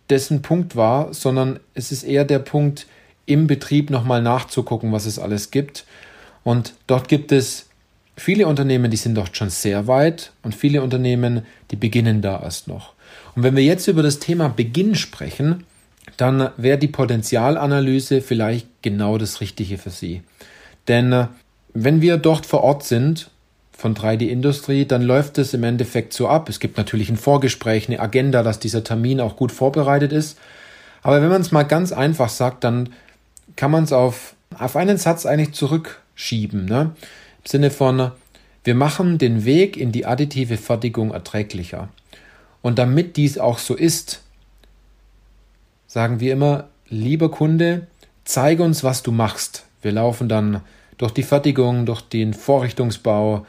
dessen 0.09 0.41
Punkt 0.41 0.77
war, 0.77 1.13
sondern 1.13 1.59
es 1.73 1.91
ist 1.91 2.03
eher 2.03 2.23
der 2.23 2.39
Punkt, 2.39 2.85
im 3.25 3.47
Betrieb 3.47 3.89
nochmal 3.89 4.21
nachzugucken, 4.21 4.91
was 4.91 5.05
es 5.05 5.19
alles 5.19 5.51
gibt. 5.51 5.85
Und 6.43 6.73
dort 6.87 7.07
gibt 7.07 7.31
es 7.31 7.67
viele 8.17 8.47
Unternehmen, 8.47 8.91
die 8.91 8.97
sind 8.97 9.15
dort 9.15 9.35
schon 9.35 9.49
sehr 9.49 9.87
weit 9.87 10.31
und 10.43 10.55
viele 10.55 10.81
Unternehmen, 10.81 11.45
die 11.71 11.75
beginnen 11.75 12.21
da 12.21 12.41
erst 12.41 12.67
noch. 12.67 12.93
Und 13.35 13.43
wenn 13.43 13.55
wir 13.55 13.63
jetzt 13.63 13.87
über 13.87 14.03
das 14.03 14.19
Thema 14.19 14.49
Beginn 14.49 14.95
sprechen, 14.95 15.63
dann 16.17 16.49
wäre 16.57 16.77
die 16.77 16.87
Potenzialanalyse 16.87 18.21
vielleicht 18.21 18.67
genau 18.81 19.17
das 19.17 19.41
Richtige 19.41 19.77
für 19.77 19.89
Sie. 19.89 20.21
Denn 20.87 21.13
äh, 21.13 21.27
wenn 21.73 22.01
wir 22.01 22.17
dort 22.17 22.45
vor 22.45 22.61
Ort 22.63 22.83
sind 22.83 23.29
von 23.71 23.95
3D-Industrie, 23.95 24.85
dann 24.85 25.01
läuft 25.01 25.37
es 25.37 25.53
im 25.53 25.63
Endeffekt 25.63 26.13
so 26.13 26.27
ab. 26.27 26.49
Es 26.49 26.59
gibt 26.59 26.77
natürlich 26.77 27.09
ein 27.09 27.17
Vorgespräch, 27.17 27.87
eine 27.87 27.99
Agenda, 27.99 28.43
dass 28.43 28.59
dieser 28.59 28.83
Termin 28.83 29.21
auch 29.21 29.35
gut 29.35 29.51
vorbereitet 29.51 30.11
ist. 30.11 30.37
Aber 31.01 31.21
wenn 31.21 31.29
man 31.29 31.41
es 31.41 31.51
mal 31.51 31.63
ganz 31.63 31.91
einfach 31.91 32.29
sagt, 32.29 32.63
dann 32.63 32.89
kann 33.55 33.71
man 33.71 33.83
es 33.83 33.93
auf, 33.93 34.35
auf 34.57 34.75
einen 34.75 34.97
Satz 34.97 35.25
eigentlich 35.25 35.53
zurückschieben. 35.53 36.65
Ne? 36.65 36.95
Im 37.43 37.45
Sinne 37.45 37.71
von, 37.71 38.11
wir 38.63 38.75
machen 38.75 39.17
den 39.17 39.45
Weg 39.45 39.77
in 39.77 39.91
die 39.91 40.05
additive 40.05 40.57
Fertigung 40.57 41.11
erträglicher. 41.11 41.89
Und 42.61 42.77
damit 42.77 43.17
dies 43.17 43.37
auch 43.37 43.57
so 43.57 43.75
ist, 43.75 44.21
sagen 45.87 46.19
wir 46.19 46.33
immer, 46.33 46.67
lieber 46.87 47.31
Kunde, 47.31 47.87
zeige 48.23 48.63
uns, 48.63 48.83
was 48.83 49.01
du 49.03 49.11
machst. 49.11 49.65
Wir 49.81 49.91
laufen 49.91 50.29
dann 50.29 50.61
durch 50.97 51.11
die 51.11 51.23
Fertigung, 51.23 51.85
durch 51.85 52.01
den 52.01 52.33
Vorrichtungsbau, 52.33 53.45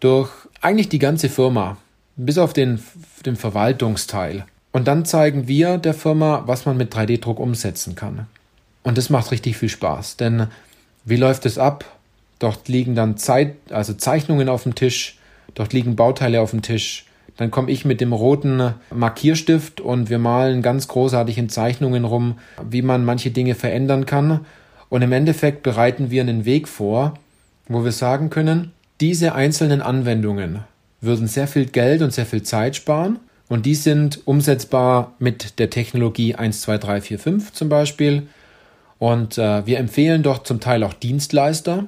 durch 0.00 0.30
eigentlich 0.62 0.88
die 0.88 0.98
ganze 0.98 1.28
Firma, 1.28 1.76
bis 2.16 2.38
auf 2.38 2.54
den, 2.54 2.82
den 3.26 3.36
Verwaltungsteil. 3.36 4.46
Und 4.72 4.88
dann 4.88 5.04
zeigen 5.04 5.46
wir 5.46 5.78
der 5.78 5.94
Firma, 5.94 6.42
was 6.46 6.66
man 6.66 6.76
mit 6.76 6.94
3D-Druck 6.94 7.38
umsetzen 7.38 7.94
kann. 7.94 8.26
Und 8.84 8.96
das 8.96 9.10
macht 9.10 9.32
richtig 9.32 9.56
viel 9.56 9.68
Spaß, 9.68 10.18
denn 10.18 10.46
wie 11.04 11.16
läuft 11.16 11.46
es 11.46 11.58
ab? 11.58 11.84
Dort 12.38 12.68
liegen 12.68 12.94
dann 12.94 13.16
Zeit, 13.16 13.56
also 13.70 13.94
Zeichnungen 13.94 14.48
auf 14.48 14.62
dem 14.62 14.76
Tisch, 14.76 15.18
dort 15.54 15.72
liegen 15.72 15.96
Bauteile 15.96 16.40
auf 16.40 16.50
dem 16.50 16.62
Tisch, 16.62 17.06
dann 17.36 17.50
komme 17.50 17.70
ich 17.70 17.84
mit 17.84 18.00
dem 18.00 18.12
roten 18.12 18.74
Markierstift 18.94 19.80
und 19.80 20.08
wir 20.08 20.18
malen 20.18 20.62
ganz 20.62 20.86
großartig 20.86 21.38
in 21.38 21.48
Zeichnungen 21.48 22.04
rum, 22.04 22.38
wie 22.62 22.82
man 22.82 23.04
manche 23.04 23.30
Dinge 23.30 23.54
verändern 23.54 24.06
kann. 24.06 24.44
Und 24.88 25.02
im 25.02 25.12
Endeffekt 25.12 25.62
bereiten 25.62 26.10
wir 26.10 26.22
einen 26.22 26.44
Weg 26.44 26.68
vor, 26.68 27.14
wo 27.66 27.84
wir 27.84 27.92
sagen 27.92 28.30
können, 28.30 28.72
diese 29.00 29.34
einzelnen 29.34 29.82
Anwendungen 29.82 30.60
würden 31.00 31.26
sehr 31.26 31.48
viel 31.48 31.66
Geld 31.66 32.02
und 32.02 32.12
sehr 32.12 32.26
viel 32.26 32.42
Zeit 32.42 32.76
sparen. 32.76 33.18
Und 33.48 33.66
die 33.66 33.74
sind 33.74 34.20
umsetzbar 34.26 35.12
mit 35.18 35.58
der 35.58 35.70
Technologie 35.70 36.34
1, 36.34 36.60
2, 36.62 36.78
3, 36.78 37.00
4, 37.00 37.18
5 37.18 37.52
zum 37.52 37.68
Beispiel. 37.68 38.28
Und 38.98 39.38
äh, 39.38 39.66
wir 39.66 39.78
empfehlen 39.78 40.22
doch 40.22 40.42
zum 40.42 40.60
Teil 40.60 40.82
auch 40.84 40.94
Dienstleister. 40.94 41.86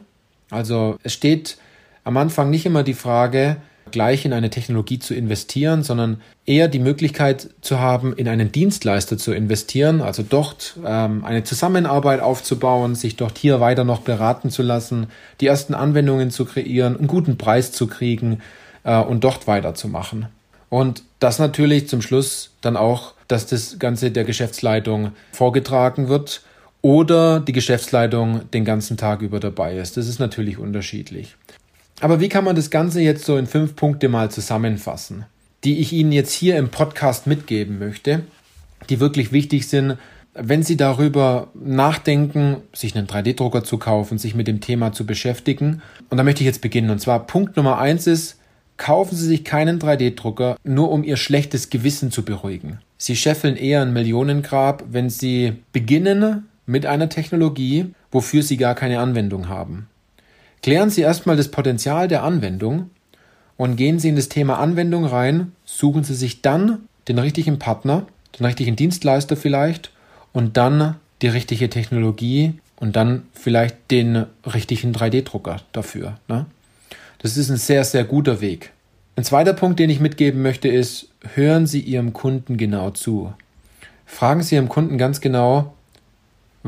Also 0.50 0.98
es 1.02 1.12
steht 1.12 1.56
am 2.04 2.16
Anfang 2.16 2.50
nicht 2.50 2.66
immer 2.66 2.82
die 2.82 2.94
Frage, 2.94 3.56
gleich 3.90 4.24
in 4.24 4.32
eine 4.32 4.50
Technologie 4.50 4.98
zu 4.98 5.14
investieren, 5.14 5.82
sondern 5.82 6.20
eher 6.44 6.68
die 6.68 6.78
Möglichkeit 6.78 7.50
zu 7.60 7.78
haben, 7.80 8.14
in 8.14 8.28
einen 8.28 8.52
Dienstleister 8.52 9.16
zu 9.16 9.32
investieren, 9.32 10.00
also 10.02 10.24
dort 10.28 10.76
ähm, 10.84 11.24
eine 11.24 11.44
Zusammenarbeit 11.44 12.20
aufzubauen, 12.20 12.94
sich 12.94 13.16
dort 13.16 13.38
hier 13.38 13.60
weiter 13.60 13.84
noch 13.84 14.00
beraten 14.00 14.50
zu 14.50 14.62
lassen, 14.62 15.06
die 15.40 15.46
ersten 15.46 15.74
Anwendungen 15.74 16.30
zu 16.30 16.44
kreieren, 16.44 16.96
einen 16.96 17.06
guten 17.06 17.38
Preis 17.38 17.72
zu 17.72 17.86
kriegen 17.86 18.40
äh, 18.84 18.98
und 18.98 19.22
dort 19.24 19.46
weiterzumachen. 19.46 20.26
Und 20.68 21.04
das 21.20 21.38
natürlich 21.38 21.88
zum 21.88 22.02
Schluss 22.02 22.50
dann 22.60 22.76
auch, 22.76 23.14
dass 23.28 23.46
das 23.46 23.78
Ganze 23.78 24.10
der 24.10 24.24
Geschäftsleitung 24.24 25.12
vorgetragen 25.32 26.08
wird 26.08 26.42
oder 26.86 27.40
die 27.40 27.50
Geschäftsleitung 27.50 28.48
den 28.52 28.64
ganzen 28.64 28.96
Tag 28.96 29.20
über 29.20 29.40
dabei 29.40 29.76
ist. 29.76 29.96
Das 29.96 30.06
ist 30.06 30.20
natürlich 30.20 30.56
unterschiedlich. 30.56 31.34
Aber 31.98 32.20
wie 32.20 32.28
kann 32.28 32.44
man 32.44 32.54
das 32.54 32.70
Ganze 32.70 33.00
jetzt 33.00 33.24
so 33.24 33.36
in 33.38 33.48
fünf 33.48 33.74
Punkte 33.74 34.08
mal 34.08 34.30
zusammenfassen, 34.30 35.26
die 35.64 35.80
ich 35.80 35.92
Ihnen 35.92 36.12
jetzt 36.12 36.32
hier 36.32 36.56
im 36.56 36.68
Podcast 36.68 37.26
mitgeben 37.26 37.80
möchte, 37.80 38.20
die 38.88 39.00
wirklich 39.00 39.32
wichtig 39.32 39.66
sind, 39.66 39.96
wenn 40.34 40.62
Sie 40.62 40.76
darüber 40.76 41.48
nachdenken, 41.54 42.58
sich 42.72 42.94
einen 42.94 43.08
3D-Drucker 43.08 43.64
zu 43.64 43.78
kaufen, 43.78 44.18
sich 44.18 44.36
mit 44.36 44.46
dem 44.46 44.60
Thema 44.60 44.92
zu 44.92 45.06
beschäftigen, 45.06 45.82
und 46.08 46.18
da 46.18 46.22
möchte 46.22 46.42
ich 46.42 46.46
jetzt 46.46 46.60
beginnen. 46.60 46.90
Und 46.90 47.00
zwar 47.00 47.26
Punkt 47.26 47.56
Nummer 47.56 47.80
eins 47.80 48.06
ist, 48.06 48.38
kaufen 48.76 49.16
Sie 49.16 49.26
sich 49.26 49.42
keinen 49.42 49.80
3D-Drucker, 49.80 50.56
nur 50.62 50.92
um 50.92 51.02
Ihr 51.02 51.16
schlechtes 51.16 51.68
Gewissen 51.68 52.12
zu 52.12 52.24
beruhigen. 52.24 52.78
Sie 52.96 53.16
scheffeln 53.16 53.56
eher 53.56 53.82
ein 53.82 53.92
Millionengrab, 53.92 54.84
wenn 54.92 55.10
Sie 55.10 55.54
beginnen 55.72 56.46
mit 56.66 56.84
einer 56.84 57.08
Technologie, 57.08 57.94
wofür 58.10 58.42
Sie 58.42 58.56
gar 58.56 58.74
keine 58.74 59.00
Anwendung 59.00 59.48
haben. 59.48 59.88
Klären 60.62 60.90
Sie 60.90 61.00
erstmal 61.00 61.36
das 61.36 61.50
Potenzial 61.50 62.08
der 62.08 62.22
Anwendung 62.24 62.90
und 63.56 63.76
gehen 63.76 63.98
Sie 63.98 64.08
in 64.08 64.16
das 64.16 64.28
Thema 64.28 64.58
Anwendung 64.58 65.04
rein, 65.04 65.52
suchen 65.64 66.04
Sie 66.04 66.14
sich 66.14 66.42
dann 66.42 66.80
den 67.08 67.18
richtigen 67.18 67.58
Partner, 67.58 68.06
den 68.38 68.46
richtigen 68.46 68.76
Dienstleister 68.76 69.36
vielleicht 69.36 69.92
und 70.32 70.56
dann 70.56 70.96
die 71.22 71.28
richtige 71.28 71.70
Technologie 71.70 72.54
und 72.76 72.96
dann 72.96 73.22
vielleicht 73.32 73.90
den 73.90 74.26
richtigen 74.44 74.92
3D-Drucker 74.92 75.62
dafür. 75.72 76.18
Ne? 76.28 76.46
Das 77.18 77.36
ist 77.36 77.48
ein 77.48 77.56
sehr, 77.56 77.84
sehr 77.84 78.04
guter 78.04 78.40
Weg. 78.40 78.72
Ein 79.16 79.24
zweiter 79.24 79.54
Punkt, 79.54 79.78
den 79.78 79.88
ich 79.88 80.00
mitgeben 80.00 80.42
möchte, 80.42 80.68
ist, 80.68 81.08
hören 81.34 81.66
Sie 81.66 81.80
Ihrem 81.80 82.12
Kunden 82.12 82.58
genau 82.58 82.90
zu. 82.90 83.32
Fragen 84.04 84.42
Sie 84.42 84.56
Ihrem 84.56 84.68
Kunden 84.68 84.98
ganz 84.98 85.22
genau, 85.22 85.74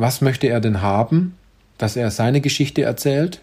was 0.00 0.20
möchte 0.20 0.48
er 0.48 0.60
denn 0.60 0.82
haben, 0.82 1.36
dass 1.76 1.96
er 1.96 2.10
seine 2.10 2.40
Geschichte 2.40 2.82
erzählt, 2.82 3.40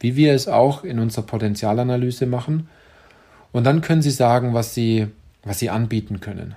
wie 0.00 0.16
wir 0.16 0.34
es 0.34 0.48
auch 0.48 0.84
in 0.84 0.98
unserer 0.98 1.24
Potenzialanalyse 1.24 2.26
machen. 2.26 2.68
Und 3.52 3.64
dann 3.64 3.80
können 3.80 4.02
Sie 4.02 4.10
sagen, 4.10 4.54
was 4.54 4.74
Sie, 4.74 5.06
was 5.44 5.58
Sie 5.58 5.70
anbieten 5.70 6.20
können. 6.20 6.54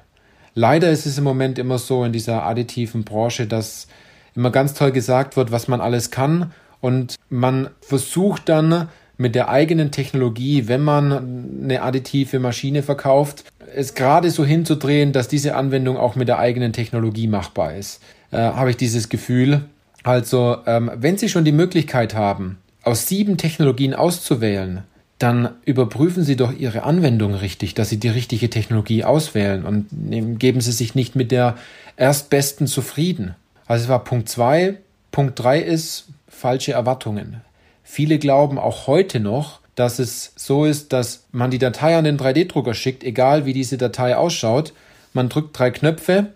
Leider 0.54 0.90
ist 0.90 1.06
es 1.06 1.18
im 1.18 1.26
Moment 1.26 1.60
immer 1.60 1.78
so 1.78 2.04
in 2.06 2.14
dieser 2.14 2.44
additiven 2.44 3.04
Branche, 3.04 3.46
dass 3.46 3.88
immer 4.36 4.52
ganz 4.52 4.74
toll 4.74 4.92
gesagt 4.92 5.36
wird, 5.38 5.52
was 5.52 5.68
man 5.68 5.82
alles 5.82 6.12
kann 6.12 6.52
und 6.82 7.16
man 7.30 7.70
versucht 7.82 8.50
dann 8.50 8.90
mit 9.18 9.36
der 9.36 9.50
eigenen 9.50 9.92
Technologie, 9.92 10.68
wenn 10.68 10.82
man 10.84 11.62
eine 11.64 11.82
additive 11.82 12.40
Maschine 12.40 12.84
verkauft, 12.84 13.46
es 13.74 13.94
gerade 13.94 14.30
so 14.30 14.46
hinzudrehen, 14.46 15.14
dass 15.14 15.28
diese 15.28 15.56
Anwendung 15.56 15.98
auch 15.98 16.16
mit 16.16 16.28
der 16.28 16.40
eigenen 16.40 16.74
Technologie 16.74 17.28
machbar 17.28 17.76
ist. 17.76 18.02
Äh, 18.32 18.38
Habe 18.38 18.72
ich 18.72 18.78
dieses 18.78 19.10
Gefühl. 19.10 19.62
Also, 20.04 20.58
ähm, 20.66 20.92
wenn 20.96 21.18
Sie 21.18 21.30
schon 21.30 21.46
die 21.46 21.52
Möglichkeit 21.52 22.14
haben, 22.14 22.58
aus 22.84 23.08
sieben 23.08 23.38
Technologien 23.38 23.94
auszuwählen, 23.94 24.84
dann 25.18 25.50
überprüfen 25.64 26.24
Sie 26.24 26.36
doch 26.36 26.54
Ihre 26.54 26.84
Anwendung 26.84 27.34
richtig, 27.34 27.74
dass 27.74 27.90
Sie 27.90 27.98
die 27.98 28.10
richtige 28.10 28.50
Technologie 28.50 29.04
auswählen 29.04 29.66
und 29.66 29.88
geben 30.40 30.62
Sie 30.62 30.72
sich 30.72 30.94
nicht 30.94 31.16
mit 31.16 31.32
der 31.32 31.56
erstbesten 31.98 32.68
zufrieden. 32.68 33.36
Also 33.66 33.86
es 33.86 33.90
war 33.90 34.04
Punkt 34.04 34.30
zwei. 34.30 34.76
Punkt 35.12 35.40
drei 35.40 35.60
ist 35.60 36.06
falsche 36.28 36.74
Erwartungen. 36.74 37.42
Viele 37.84 38.20
glauben 38.20 38.60
auch 38.60 38.88
heute 38.88 39.20
noch, 39.20 39.62
dass 39.76 40.00
es 40.00 40.34
so 40.36 40.66
ist, 40.66 40.92
dass 40.94 41.26
man 41.32 41.52
die 41.52 41.60
Datei 41.60 41.98
an 41.98 42.04
den 42.04 42.18
3D-Drucker 42.18 42.74
schickt, 42.74 43.04
egal 43.04 43.46
wie 43.46 43.54
diese 43.54 43.78
Datei 43.78 44.16
ausschaut. 44.16 44.74
Man 45.14 45.30
drückt 45.30 45.58
drei 45.58 45.72
Knöpfe 45.72 46.28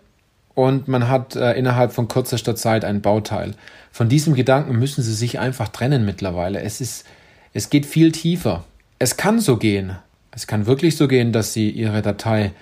und 0.60 0.88
man 0.88 1.08
hat 1.08 1.36
äh, 1.36 1.52
innerhalb 1.54 1.92
von 1.92 2.06
kürzester 2.06 2.54
Zeit 2.54 2.84
ein 2.84 3.00
Bauteil. 3.00 3.54
Von 3.90 4.10
diesem 4.10 4.34
Gedanken 4.34 4.78
müssen 4.78 5.02
Sie 5.02 5.14
sich 5.14 5.38
einfach 5.38 5.68
trennen 5.68 6.04
mittlerweile. 6.04 6.60
Es 6.60 6.82
ist, 6.82 7.06
es 7.54 7.70
geht 7.70 7.86
viel 7.86 8.12
tiefer. 8.12 8.64
Es 8.98 9.16
kann 9.16 9.40
so 9.40 9.56
gehen. 9.56 9.96
Es 10.32 10.46
kann 10.46 10.66
wirklich 10.66 10.98
so 10.98 11.08
gehen, 11.08 11.32
dass 11.32 11.54
Sie 11.54 11.70
Ihre 11.70 12.02
Datei 12.02 12.52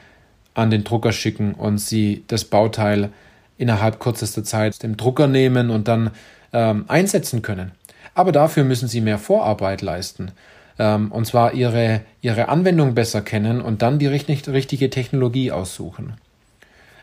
an 0.55 0.71
den 0.71 0.85
Drucker 0.85 1.11
schicken 1.11 1.55
und 1.55 1.79
Sie 1.79 2.23
das 2.29 2.45
Bauteil 2.45 3.11
innerhalb 3.57 3.99
kürzester 3.99 4.45
Zeit 4.45 4.81
dem 4.85 4.97
Drucker 4.97 5.27
nehmen 5.27 5.71
und 5.71 5.89
dann 5.89 6.13
ähm, 6.53 6.85
einsetzen 6.87 7.43
können. 7.43 7.73
Aber 8.15 8.31
dafür 8.31 8.63
müssen 8.63 8.87
Sie 8.87 9.01
mehr 9.01 9.19
Vorarbeit 9.19 9.83
leisten. 9.83 10.31
Ähm, 10.79 11.11
und 11.11 11.27
zwar 11.27 11.55
Ihre, 11.55 12.03
Ihre 12.23 12.49
Anwendung 12.49 12.95
besser 12.95 13.23
kennen 13.23 13.61
und 13.61 13.83
dann 13.83 13.99
die 13.99 14.07
richtig, 14.07 14.49
richtige 14.49 14.89
Technologie 14.89 15.51
aussuchen. 15.51 16.15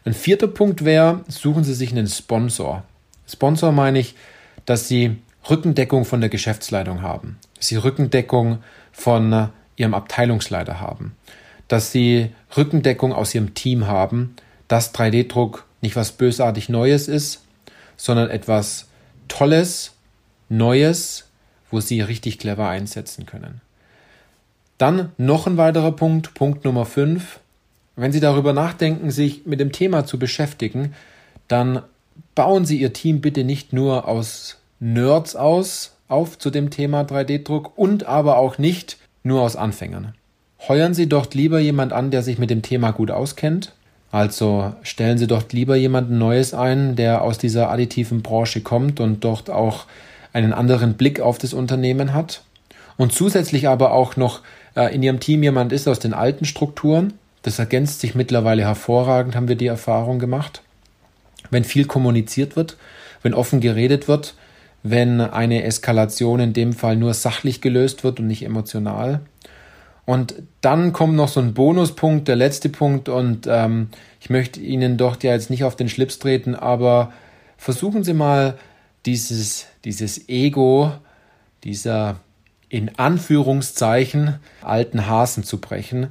Ein 0.05 0.13
vierter 0.13 0.47
Punkt 0.47 0.85
wäre, 0.85 1.25
suchen 1.27 1.63
Sie 1.63 1.73
sich 1.73 1.91
einen 1.91 2.07
Sponsor. 2.07 2.83
Sponsor 3.27 3.71
meine 3.71 3.97
ich, 3.97 4.13
dass 4.65 4.87
Sie 4.87 5.17
Rückendeckung 5.49 6.05
von 6.05 6.21
der 6.21 6.29
Geschäftsleitung 6.29 7.01
haben, 7.01 7.39
dass 7.55 7.69
Sie 7.69 7.75
Rückendeckung 7.75 8.59
von 8.91 9.49
Ihrem 9.75 9.93
Abteilungsleiter 9.95 10.79
haben, 10.79 11.15
dass 11.67 11.91
Sie 11.91 12.29
Rückendeckung 12.55 13.13
aus 13.13 13.33
Ihrem 13.33 13.55
Team 13.55 13.87
haben, 13.87 14.35
dass 14.67 14.93
3D-Druck 14.93 15.65
nicht 15.81 15.95
was 15.95 16.11
bösartig 16.11 16.69
Neues 16.69 17.07
ist, 17.07 17.43
sondern 17.97 18.29
etwas 18.29 18.87
Tolles, 19.27 19.93
Neues, 20.49 21.27
wo 21.71 21.79
Sie 21.79 22.01
richtig 22.01 22.37
clever 22.37 22.69
einsetzen 22.69 23.25
können. 23.25 23.61
Dann 24.77 25.13
noch 25.17 25.47
ein 25.47 25.57
weiterer 25.57 25.93
Punkt, 25.93 26.35
Punkt 26.35 26.63
Nummer 26.63 26.85
5. 26.85 27.39
Wenn 27.95 28.12
Sie 28.12 28.19
darüber 28.19 28.53
nachdenken, 28.53 29.12
sich 29.12 29.45
mit 29.45 29.60
dem 29.60 29.71
Thema 29.71 30.05
zu 30.05 30.19
beschäftigen, 30.19 30.93
dann 31.47 31.81
bauen 32.34 32.65
Sie 32.65 32.79
Ihr 32.79 32.93
Team 32.93 33.21
bitte 33.21 33.43
nicht 33.43 33.73
nur 33.73 34.08
aus 34.08 34.58
Nerds 34.79 35.36
aus 35.36 35.95
auf 36.08 36.38
zu 36.38 36.51
dem 36.51 36.69
Thema 36.69 37.01
3D-Druck 37.01 37.77
und 37.77 38.05
aber 38.05 38.38
auch 38.38 38.58
nicht 38.58 38.97
nur 39.23 39.41
aus 39.41 39.55
Anfängern. 39.55 40.13
Heuern 40.67 40.93
Sie 40.93 41.08
dort 41.08 41.34
lieber 41.34 41.60
jemand 41.60 41.93
an, 41.93 42.12
der 42.12 42.21
sich 42.21 42.38
mit 42.38 42.49
dem 42.49 42.62
Thema 42.62 42.91
gut 42.91 43.12
auskennt. 43.12 43.73
Also 44.12 44.73
stellen 44.84 45.17
Sie 45.17 45.27
dort 45.27 45.51
lieber 45.53 45.75
jemanden 45.75 46.17
Neues 46.17 46.53
ein, 46.53 46.95
der 46.95 47.21
aus 47.21 47.38
dieser 47.38 47.69
additiven 47.69 48.21
Branche 48.21 48.62
kommt 48.62 48.99
und 48.99 49.23
dort 49.23 49.49
auch 49.49 49.86
einen 50.34 50.53
anderen 50.53 50.95
Blick 50.95 51.19
auf 51.19 51.38
das 51.38 51.53
Unternehmen 51.53 52.13
hat 52.13 52.43
und 52.97 53.13
zusätzlich 53.13 53.67
aber 53.67 53.91
auch 53.93 54.15
noch 54.15 54.41
äh, 54.75 54.93
in 54.93 55.03
ihrem 55.03 55.19
Team 55.19 55.43
jemand 55.43 55.71
ist 55.71 55.88
aus 55.88 55.99
den 55.99 56.13
alten 56.13 56.45
Strukturen. 56.45 57.13
Das 57.45 57.60
ergänzt 57.60 57.99
sich 57.99 58.15
mittlerweile 58.15 58.63
hervorragend, 58.63 59.36
haben 59.36 59.47
wir 59.47 59.55
die 59.55 59.67
Erfahrung 59.67 60.17
gemacht. 60.17 60.63
Wenn 61.51 61.63
viel 61.63 61.86
kommuniziert 61.86 62.55
wird, 62.55 62.75
wenn 63.21 63.36
offen 63.36 63.62
geredet 63.62 64.08
wird, 64.08 64.34
wenn 64.81 65.21
eine 65.21 65.63
Eskalation 65.63 66.39
in 66.39 66.53
dem 66.53 66.73
Fall 66.73 66.95
nur 66.95 67.13
sachlich 67.13 67.62
gelöst 67.62 68.03
wird 68.03 68.19
und 68.19 68.25
nicht 68.25 68.43
emotional. 68.43 69.21
Und 70.05 70.34
dann 70.62 70.91
kommt 70.91 71.13
noch 71.13 71.27
so 71.27 71.39
ein 71.39 71.53
Bonuspunkt, 71.53 72.27
der 72.27 72.36
letzte 72.36 72.69
Punkt, 72.69 73.10
und 73.10 73.45
ähm, 73.47 73.89
ich 74.19 74.31
möchte 74.31 74.60
Ihnen 74.60 74.97
doch 74.97 75.21
ja 75.21 75.34
jetzt 75.34 75.51
nicht 75.51 75.63
auf 75.63 75.75
den 75.75 75.88
Schlips 75.88 76.17
treten, 76.17 76.55
aber 76.55 77.13
versuchen 77.58 78.03
Sie 78.03 78.15
mal 78.15 78.58
dieses, 79.05 79.67
dieses 79.84 80.29
Ego, 80.29 80.93
dieser 81.63 82.21
in 82.69 82.97
Anführungszeichen 82.97 84.39
alten 84.63 85.05
Hasen 85.05 85.43
zu 85.43 85.62
brechen, 85.62 86.08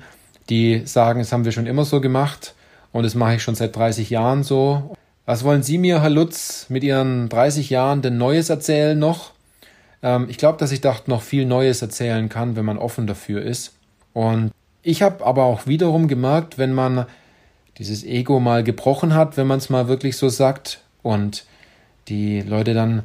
die 0.50 0.83
sagen, 0.85 1.20
das 1.20 1.33
haben 1.33 1.44
wir 1.44 1.52
schon 1.52 1.66
immer 1.66 1.85
so 1.85 2.00
gemacht 2.00 2.54
und 2.92 3.02
das 3.04 3.14
mache 3.14 3.37
ich 3.37 3.42
schon 3.42 3.54
seit 3.54 3.74
30 3.74 4.11
Jahren 4.11 4.42
so. 4.42 4.96
Was 5.26 5.42
wollen 5.42 5.62
Sie 5.62 5.78
mir, 5.78 6.02
Herr 6.02 6.11
Lutz, 6.11 6.66
mit 6.68 6.85
Ihren 6.85 7.28
30 7.28 7.70
Jahren 7.70 8.02
denn 8.02 8.18
Neues 8.18 8.50
erzählen 8.50 8.98
noch? 8.98 9.33
Ähm, 10.02 10.26
ich 10.28 10.37
glaube, 10.37 10.59
dass 10.59 10.70
ich 10.70 10.80
da 10.80 10.94
noch 11.07 11.22
viel 11.22 11.46
Neues 11.46 11.80
erzählen 11.80 12.28
kann, 12.28 12.57
wenn 12.57 12.64
man 12.64 12.78
offen 12.78 13.07
dafür 13.07 13.42
ist. 13.42 13.72
Und 14.12 14.52
ich 14.83 15.02
habe 15.02 15.24
aber 15.24 15.44
auch 15.44 15.66
wiederum 15.66 16.09
gemerkt, 16.09 16.59
wenn 16.59 16.74
man 16.74 17.07
dieses 17.78 18.04
Ego 18.04 18.38
mal 18.38 18.62
gebrochen 18.62 19.14
hat, 19.14 19.37
wenn 19.37 19.46
man 19.46 19.59
es 19.59 19.70
mal 19.70 19.88
wirklich 19.88 20.16
so 20.16 20.28
sagt 20.28 20.83
und 21.02 21.44
die 22.09 22.42
Leute 22.42 22.74
dann 22.74 23.02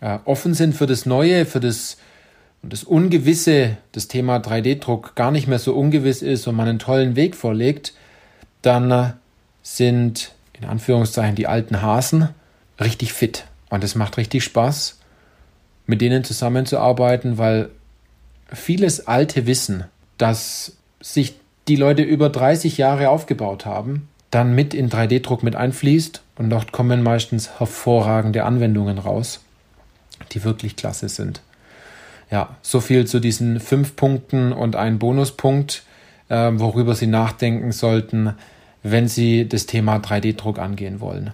äh, 0.00 0.18
offen 0.24 0.54
sind 0.54 0.74
für 0.74 0.86
das 0.86 1.04
Neue, 1.04 1.44
für 1.46 1.60
das, 1.60 1.98
und 2.66 2.72
das 2.72 2.82
Ungewisse, 2.82 3.76
das 3.92 4.08
Thema 4.08 4.38
3D-Druck 4.38 5.14
gar 5.14 5.30
nicht 5.30 5.46
mehr 5.46 5.60
so 5.60 5.72
ungewiss 5.72 6.20
ist 6.20 6.48
und 6.48 6.56
man 6.56 6.66
einen 6.66 6.80
tollen 6.80 7.14
Weg 7.14 7.36
vorlegt, 7.36 7.94
dann 8.60 8.90
äh, 8.90 9.10
sind 9.62 10.32
in 10.52 10.64
Anführungszeichen 10.64 11.36
die 11.36 11.46
alten 11.46 11.80
Hasen 11.80 12.30
richtig 12.80 13.12
fit. 13.12 13.44
Und 13.70 13.84
es 13.84 13.94
macht 13.94 14.16
richtig 14.16 14.42
Spaß, 14.42 14.98
mit 15.86 16.00
denen 16.00 16.24
zusammenzuarbeiten, 16.24 17.38
weil 17.38 17.68
vieles 18.52 19.06
alte 19.06 19.46
Wissen, 19.46 19.84
das 20.18 20.72
sich 21.00 21.36
die 21.68 21.76
Leute 21.76 22.02
über 22.02 22.30
30 22.30 22.78
Jahre 22.78 23.10
aufgebaut 23.10 23.64
haben, 23.64 24.08
dann 24.32 24.56
mit 24.56 24.74
in 24.74 24.90
3D-Druck 24.90 25.44
mit 25.44 25.54
einfließt 25.54 26.20
und 26.34 26.50
dort 26.50 26.72
kommen 26.72 27.04
meistens 27.04 27.60
hervorragende 27.60 28.42
Anwendungen 28.42 28.98
raus, 28.98 29.38
die 30.32 30.42
wirklich 30.42 30.74
klasse 30.74 31.08
sind. 31.08 31.42
Ja, 32.30 32.56
so 32.62 32.80
viel 32.80 33.06
zu 33.06 33.20
diesen 33.20 33.60
fünf 33.60 33.96
Punkten 33.96 34.52
und 34.52 34.74
ein 34.74 34.98
Bonuspunkt, 34.98 35.84
äh, 36.28 36.50
worüber 36.54 36.94
Sie 36.94 37.06
nachdenken 37.06 37.72
sollten, 37.72 38.34
wenn 38.82 39.08
Sie 39.08 39.48
das 39.48 39.66
Thema 39.66 39.96
3D-Druck 39.98 40.58
angehen 40.58 41.00
wollen. 41.00 41.32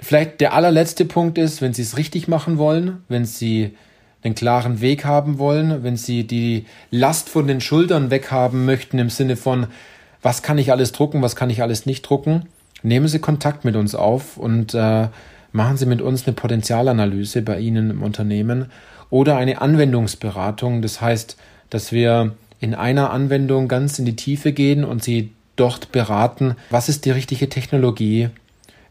Vielleicht 0.00 0.40
der 0.40 0.54
allerletzte 0.54 1.04
Punkt 1.04 1.38
ist, 1.38 1.62
wenn 1.62 1.74
Sie 1.74 1.82
es 1.82 1.96
richtig 1.96 2.28
machen 2.28 2.58
wollen, 2.58 3.04
wenn 3.08 3.24
Sie 3.24 3.76
einen 4.22 4.34
klaren 4.34 4.80
Weg 4.80 5.04
haben 5.04 5.38
wollen, 5.38 5.82
wenn 5.82 5.96
Sie 5.96 6.26
die 6.26 6.64
Last 6.90 7.28
von 7.28 7.46
den 7.46 7.60
Schultern 7.60 8.10
weghaben 8.10 8.64
möchten 8.64 8.98
im 8.98 9.10
Sinne 9.10 9.36
von, 9.36 9.66
was 10.22 10.42
kann 10.42 10.58
ich 10.58 10.72
alles 10.72 10.92
drucken, 10.92 11.20
was 11.20 11.36
kann 11.36 11.50
ich 11.50 11.62
alles 11.62 11.84
nicht 11.84 12.02
drucken, 12.02 12.46
nehmen 12.82 13.08
Sie 13.08 13.18
Kontakt 13.18 13.64
mit 13.64 13.76
uns 13.76 13.94
auf 13.94 14.38
und 14.38 14.74
äh, 14.74 15.08
machen 15.52 15.76
Sie 15.76 15.86
mit 15.86 16.00
uns 16.00 16.26
eine 16.26 16.34
Potenzialanalyse 16.34 17.42
bei 17.42 17.58
Ihnen 17.58 17.90
im 17.90 18.02
Unternehmen 18.02 18.70
oder 19.14 19.36
eine 19.36 19.60
Anwendungsberatung. 19.60 20.82
Das 20.82 21.00
heißt, 21.00 21.36
dass 21.70 21.92
wir 21.92 22.34
in 22.58 22.74
einer 22.74 23.12
Anwendung 23.12 23.68
ganz 23.68 24.00
in 24.00 24.06
die 24.06 24.16
Tiefe 24.16 24.52
gehen 24.52 24.82
und 24.84 25.04
Sie 25.04 25.30
dort 25.54 25.92
beraten, 25.92 26.56
was 26.70 26.88
ist 26.88 27.04
die 27.04 27.12
richtige 27.12 27.48
Technologie, 27.48 28.30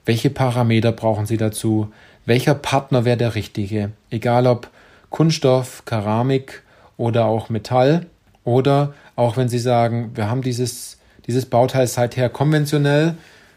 welche 0.05 0.29
Parameter 0.29 0.93
brauchen 0.93 1.25
Sie 1.25 1.35
dazu, 1.35 1.91
welcher 2.25 2.55
Partner 2.55 3.03
wäre 3.03 3.17
der 3.17 3.35
richtige, 3.35 3.91
egal 4.11 4.47
ob 4.47 4.69
Kunststoff, 5.09 5.83
Keramik 5.83 6.63
oder 6.95 7.25
auch 7.25 7.49
Metall. 7.49 8.05
Oder 8.45 8.93
auch 9.17 9.35
wenn 9.35 9.49
Sie 9.49 9.59
sagen, 9.59 10.11
wir 10.15 10.29
haben 10.29 10.41
dieses, 10.41 10.99
dieses 11.27 11.47
Bauteil 11.47 11.85
seither 11.87 12.29
konventionell 12.29 13.15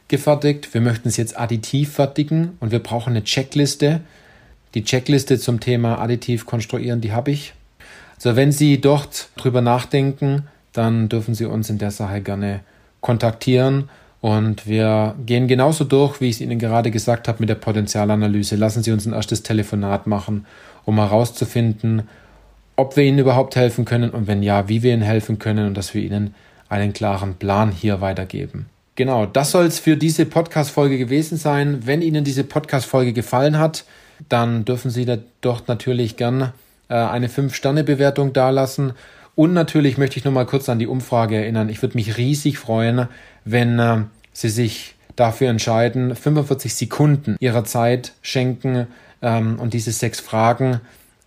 gefertigt, 0.08 0.74
wir 0.74 0.80
möchten 0.80 1.06
es 1.06 1.16
jetzt 1.16 1.38
additiv 1.38 1.92
fertigen 1.92 2.56
und 2.58 2.72
wir 2.72 2.80
brauchen 2.80 3.10
eine 3.10 3.22
Checkliste. 3.22 4.00
Die 4.76 4.84
Checkliste 4.84 5.38
zum 5.38 5.58
Thema 5.58 6.02
additiv 6.02 6.44
konstruieren, 6.44 7.00
die 7.00 7.12
habe 7.12 7.30
ich. 7.30 7.54
Also 8.16 8.36
wenn 8.36 8.52
Sie 8.52 8.78
dort 8.78 9.30
drüber 9.38 9.62
nachdenken, 9.62 10.48
dann 10.74 11.08
dürfen 11.08 11.34
Sie 11.34 11.46
uns 11.46 11.70
in 11.70 11.78
der 11.78 11.90
Sache 11.90 12.20
gerne 12.20 12.60
kontaktieren 13.00 13.88
und 14.20 14.66
wir 14.66 15.14
gehen 15.24 15.48
genauso 15.48 15.84
durch, 15.84 16.20
wie 16.20 16.28
ich 16.28 16.34
es 16.34 16.40
Ihnen 16.42 16.58
gerade 16.58 16.90
gesagt 16.90 17.26
habe, 17.26 17.38
mit 17.40 17.48
der 17.48 17.54
Potenzialanalyse. 17.54 18.56
Lassen 18.56 18.82
Sie 18.82 18.92
uns 18.92 19.06
ein 19.06 19.14
erstes 19.14 19.42
Telefonat 19.42 20.06
machen, 20.06 20.44
um 20.84 20.98
herauszufinden, 20.98 22.02
ob 22.76 22.98
wir 22.98 23.04
Ihnen 23.04 23.20
überhaupt 23.20 23.56
helfen 23.56 23.86
können 23.86 24.10
und 24.10 24.26
wenn 24.26 24.42
ja, 24.42 24.68
wie 24.68 24.82
wir 24.82 24.92
Ihnen 24.92 25.00
helfen 25.00 25.38
können 25.38 25.68
und 25.68 25.74
dass 25.74 25.94
wir 25.94 26.02
Ihnen 26.02 26.34
einen 26.68 26.92
klaren 26.92 27.36
Plan 27.36 27.72
hier 27.72 28.02
weitergeben. 28.02 28.66
Genau, 28.94 29.24
das 29.24 29.52
soll 29.52 29.64
es 29.64 29.78
für 29.78 29.96
diese 29.96 30.26
Podcast-Folge 30.26 30.98
gewesen 30.98 31.38
sein. 31.38 31.86
Wenn 31.86 32.02
Ihnen 32.02 32.24
diese 32.24 32.44
Podcast-Folge 32.44 33.14
gefallen 33.14 33.58
hat, 33.58 33.86
dann 34.28 34.64
dürfen 34.64 34.90
Sie 34.90 35.04
da 35.04 35.18
dort 35.40 35.68
natürlich 35.68 36.16
gern 36.16 36.52
äh, 36.88 36.94
eine 36.94 37.28
5-Sterne-Bewertung 37.28 38.32
dalassen. 38.32 38.92
Und 39.34 39.52
natürlich 39.52 39.98
möchte 39.98 40.18
ich 40.18 40.24
nochmal 40.24 40.46
kurz 40.46 40.68
an 40.68 40.78
die 40.78 40.86
Umfrage 40.86 41.36
erinnern. 41.36 41.68
Ich 41.68 41.82
würde 41.82 41.96
mich 41.96 42.16
riesig 42.16 42.58
freuen, 42.58 43.08
wenn 43.44 43.78
äh, 43.78 43.98
Sie 44.32 44.48
sich 44.48 44.94
dafür 45.14 45.48
entscheiden, 45.48 46.14
45 46.14 46.74
Sekunden 46.74 47.36
Ihrer 47.40 47.64
Zeit 47.64 48.12
schenken 48.22 48.86
ähm, 49.22 49.58
und 49.58 49.74
diese 49.74 49.92
sechs 49.92 50.20
Fragen 50.20 50.80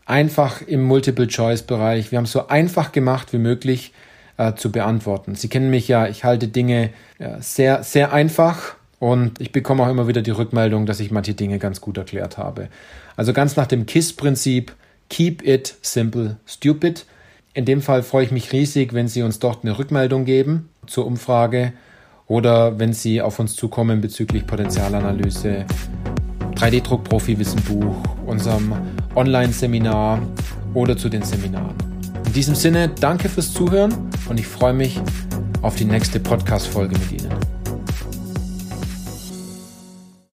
einfach 0.05 0.61
im 0.61 0.83
Multiple-Choice-Bereich. 0.83 2.11
Wir 2.11 2.17
haben 2.17 2.25
es 2.25 2.31
so 2.31 2.47
einfach 2.47 2.91
gemacht 2.91 3.31
wie 3.31 3.37
möglich 3.37 3.93
äh, 4.37 4.53
zu 4.53 4.71
beantworten. 4.71 5.35
Sie 5.35 5.49
kennen 5.49 5.69
mich 5.69 5.87
ja, 5.87 6.07
ich 6.07 6.23
halte 6.23 6.47
Dinge 6.47 6.89
äh, 7.19 7.41
sehr, 7.41 7.83
sehr 7.83 8.11
einfach 8.13 8.75
und 8.99 9.39
ich 9.39 9.51
bekomme 9.51 9.83
auch 9.83 9.89
immer 9.89 10.07
wieder 10.07 10.21
die 10.21 10.31
Rückmeldung, 10.31 10.85
dass 10.85 10.99
ich 10.99 11.11
manche 11.11 11.33
Dinge 11.33 11.57
ganz 11.57 11.81
gut 11.81 11.97
erklärt 11.97 12.37
habe. 12.37 12.69
Also 13.15 13.33
ganz 13.33 13.55
nach 13.55 13.67
dem 13.67 13.85
KISS-Prinzip, 13.85 14.73
Keep 15.09 15.45
it 15.45 15.75
simple, 15.81 16.37
stupid. 16.45 17.05
In 17.53 17.65
dem 17.65 17.81
Fall 17.81 18.03
freue 18.03 18.25
ich 18.25 18.31
mich 18.31 18.53
riesig, 18.53 18.93
wenn 18.93 19.07
Sie 19.07 19.23
uns 19.23 19.39
dort 19.39 19.63
eine 19.63 19.77
Rückmeldung 19.77 20.23
geben 20.23 20.69
zur 20.85 21.07
Umfrage 21.07 21.73
oder 22.27 22.77
wenn 22.77 22.93
Sie 22.93 23.21
auf 23.21 23.39
uns 23.39 23.55
zukommen 23.55 24.01
bezüglich 24.01 24.45
Potenzialanalyse, 24.45 25.65
3D-Druck-Profi-Wissenbuch, 26.55 27.95
unserem 28.27 28.73
Online-Seminar 29.15 30.21
oder 30.75 30.95
zu 30.95 31.09
den 31.09 31.23
Seminaren. 31.23 31.75
In 32.27 32.33
diesem 32.33 32.53
Sinne, 32.53 32.89
danke 32.89 33.29
fürs 33.29 33.51
Zuhören 33.51 33.93
und 34.29 34.39
ich 34.39 34.45
freue 34.45 34.73
mich 34.73 35.01
auf 35.63 35.75
die 35.75 35.85
nächste 35.85 36.19
Podcast-Folge 36.19 36.95
mit 36.99 37.23
Ihnen. 37.23 37.58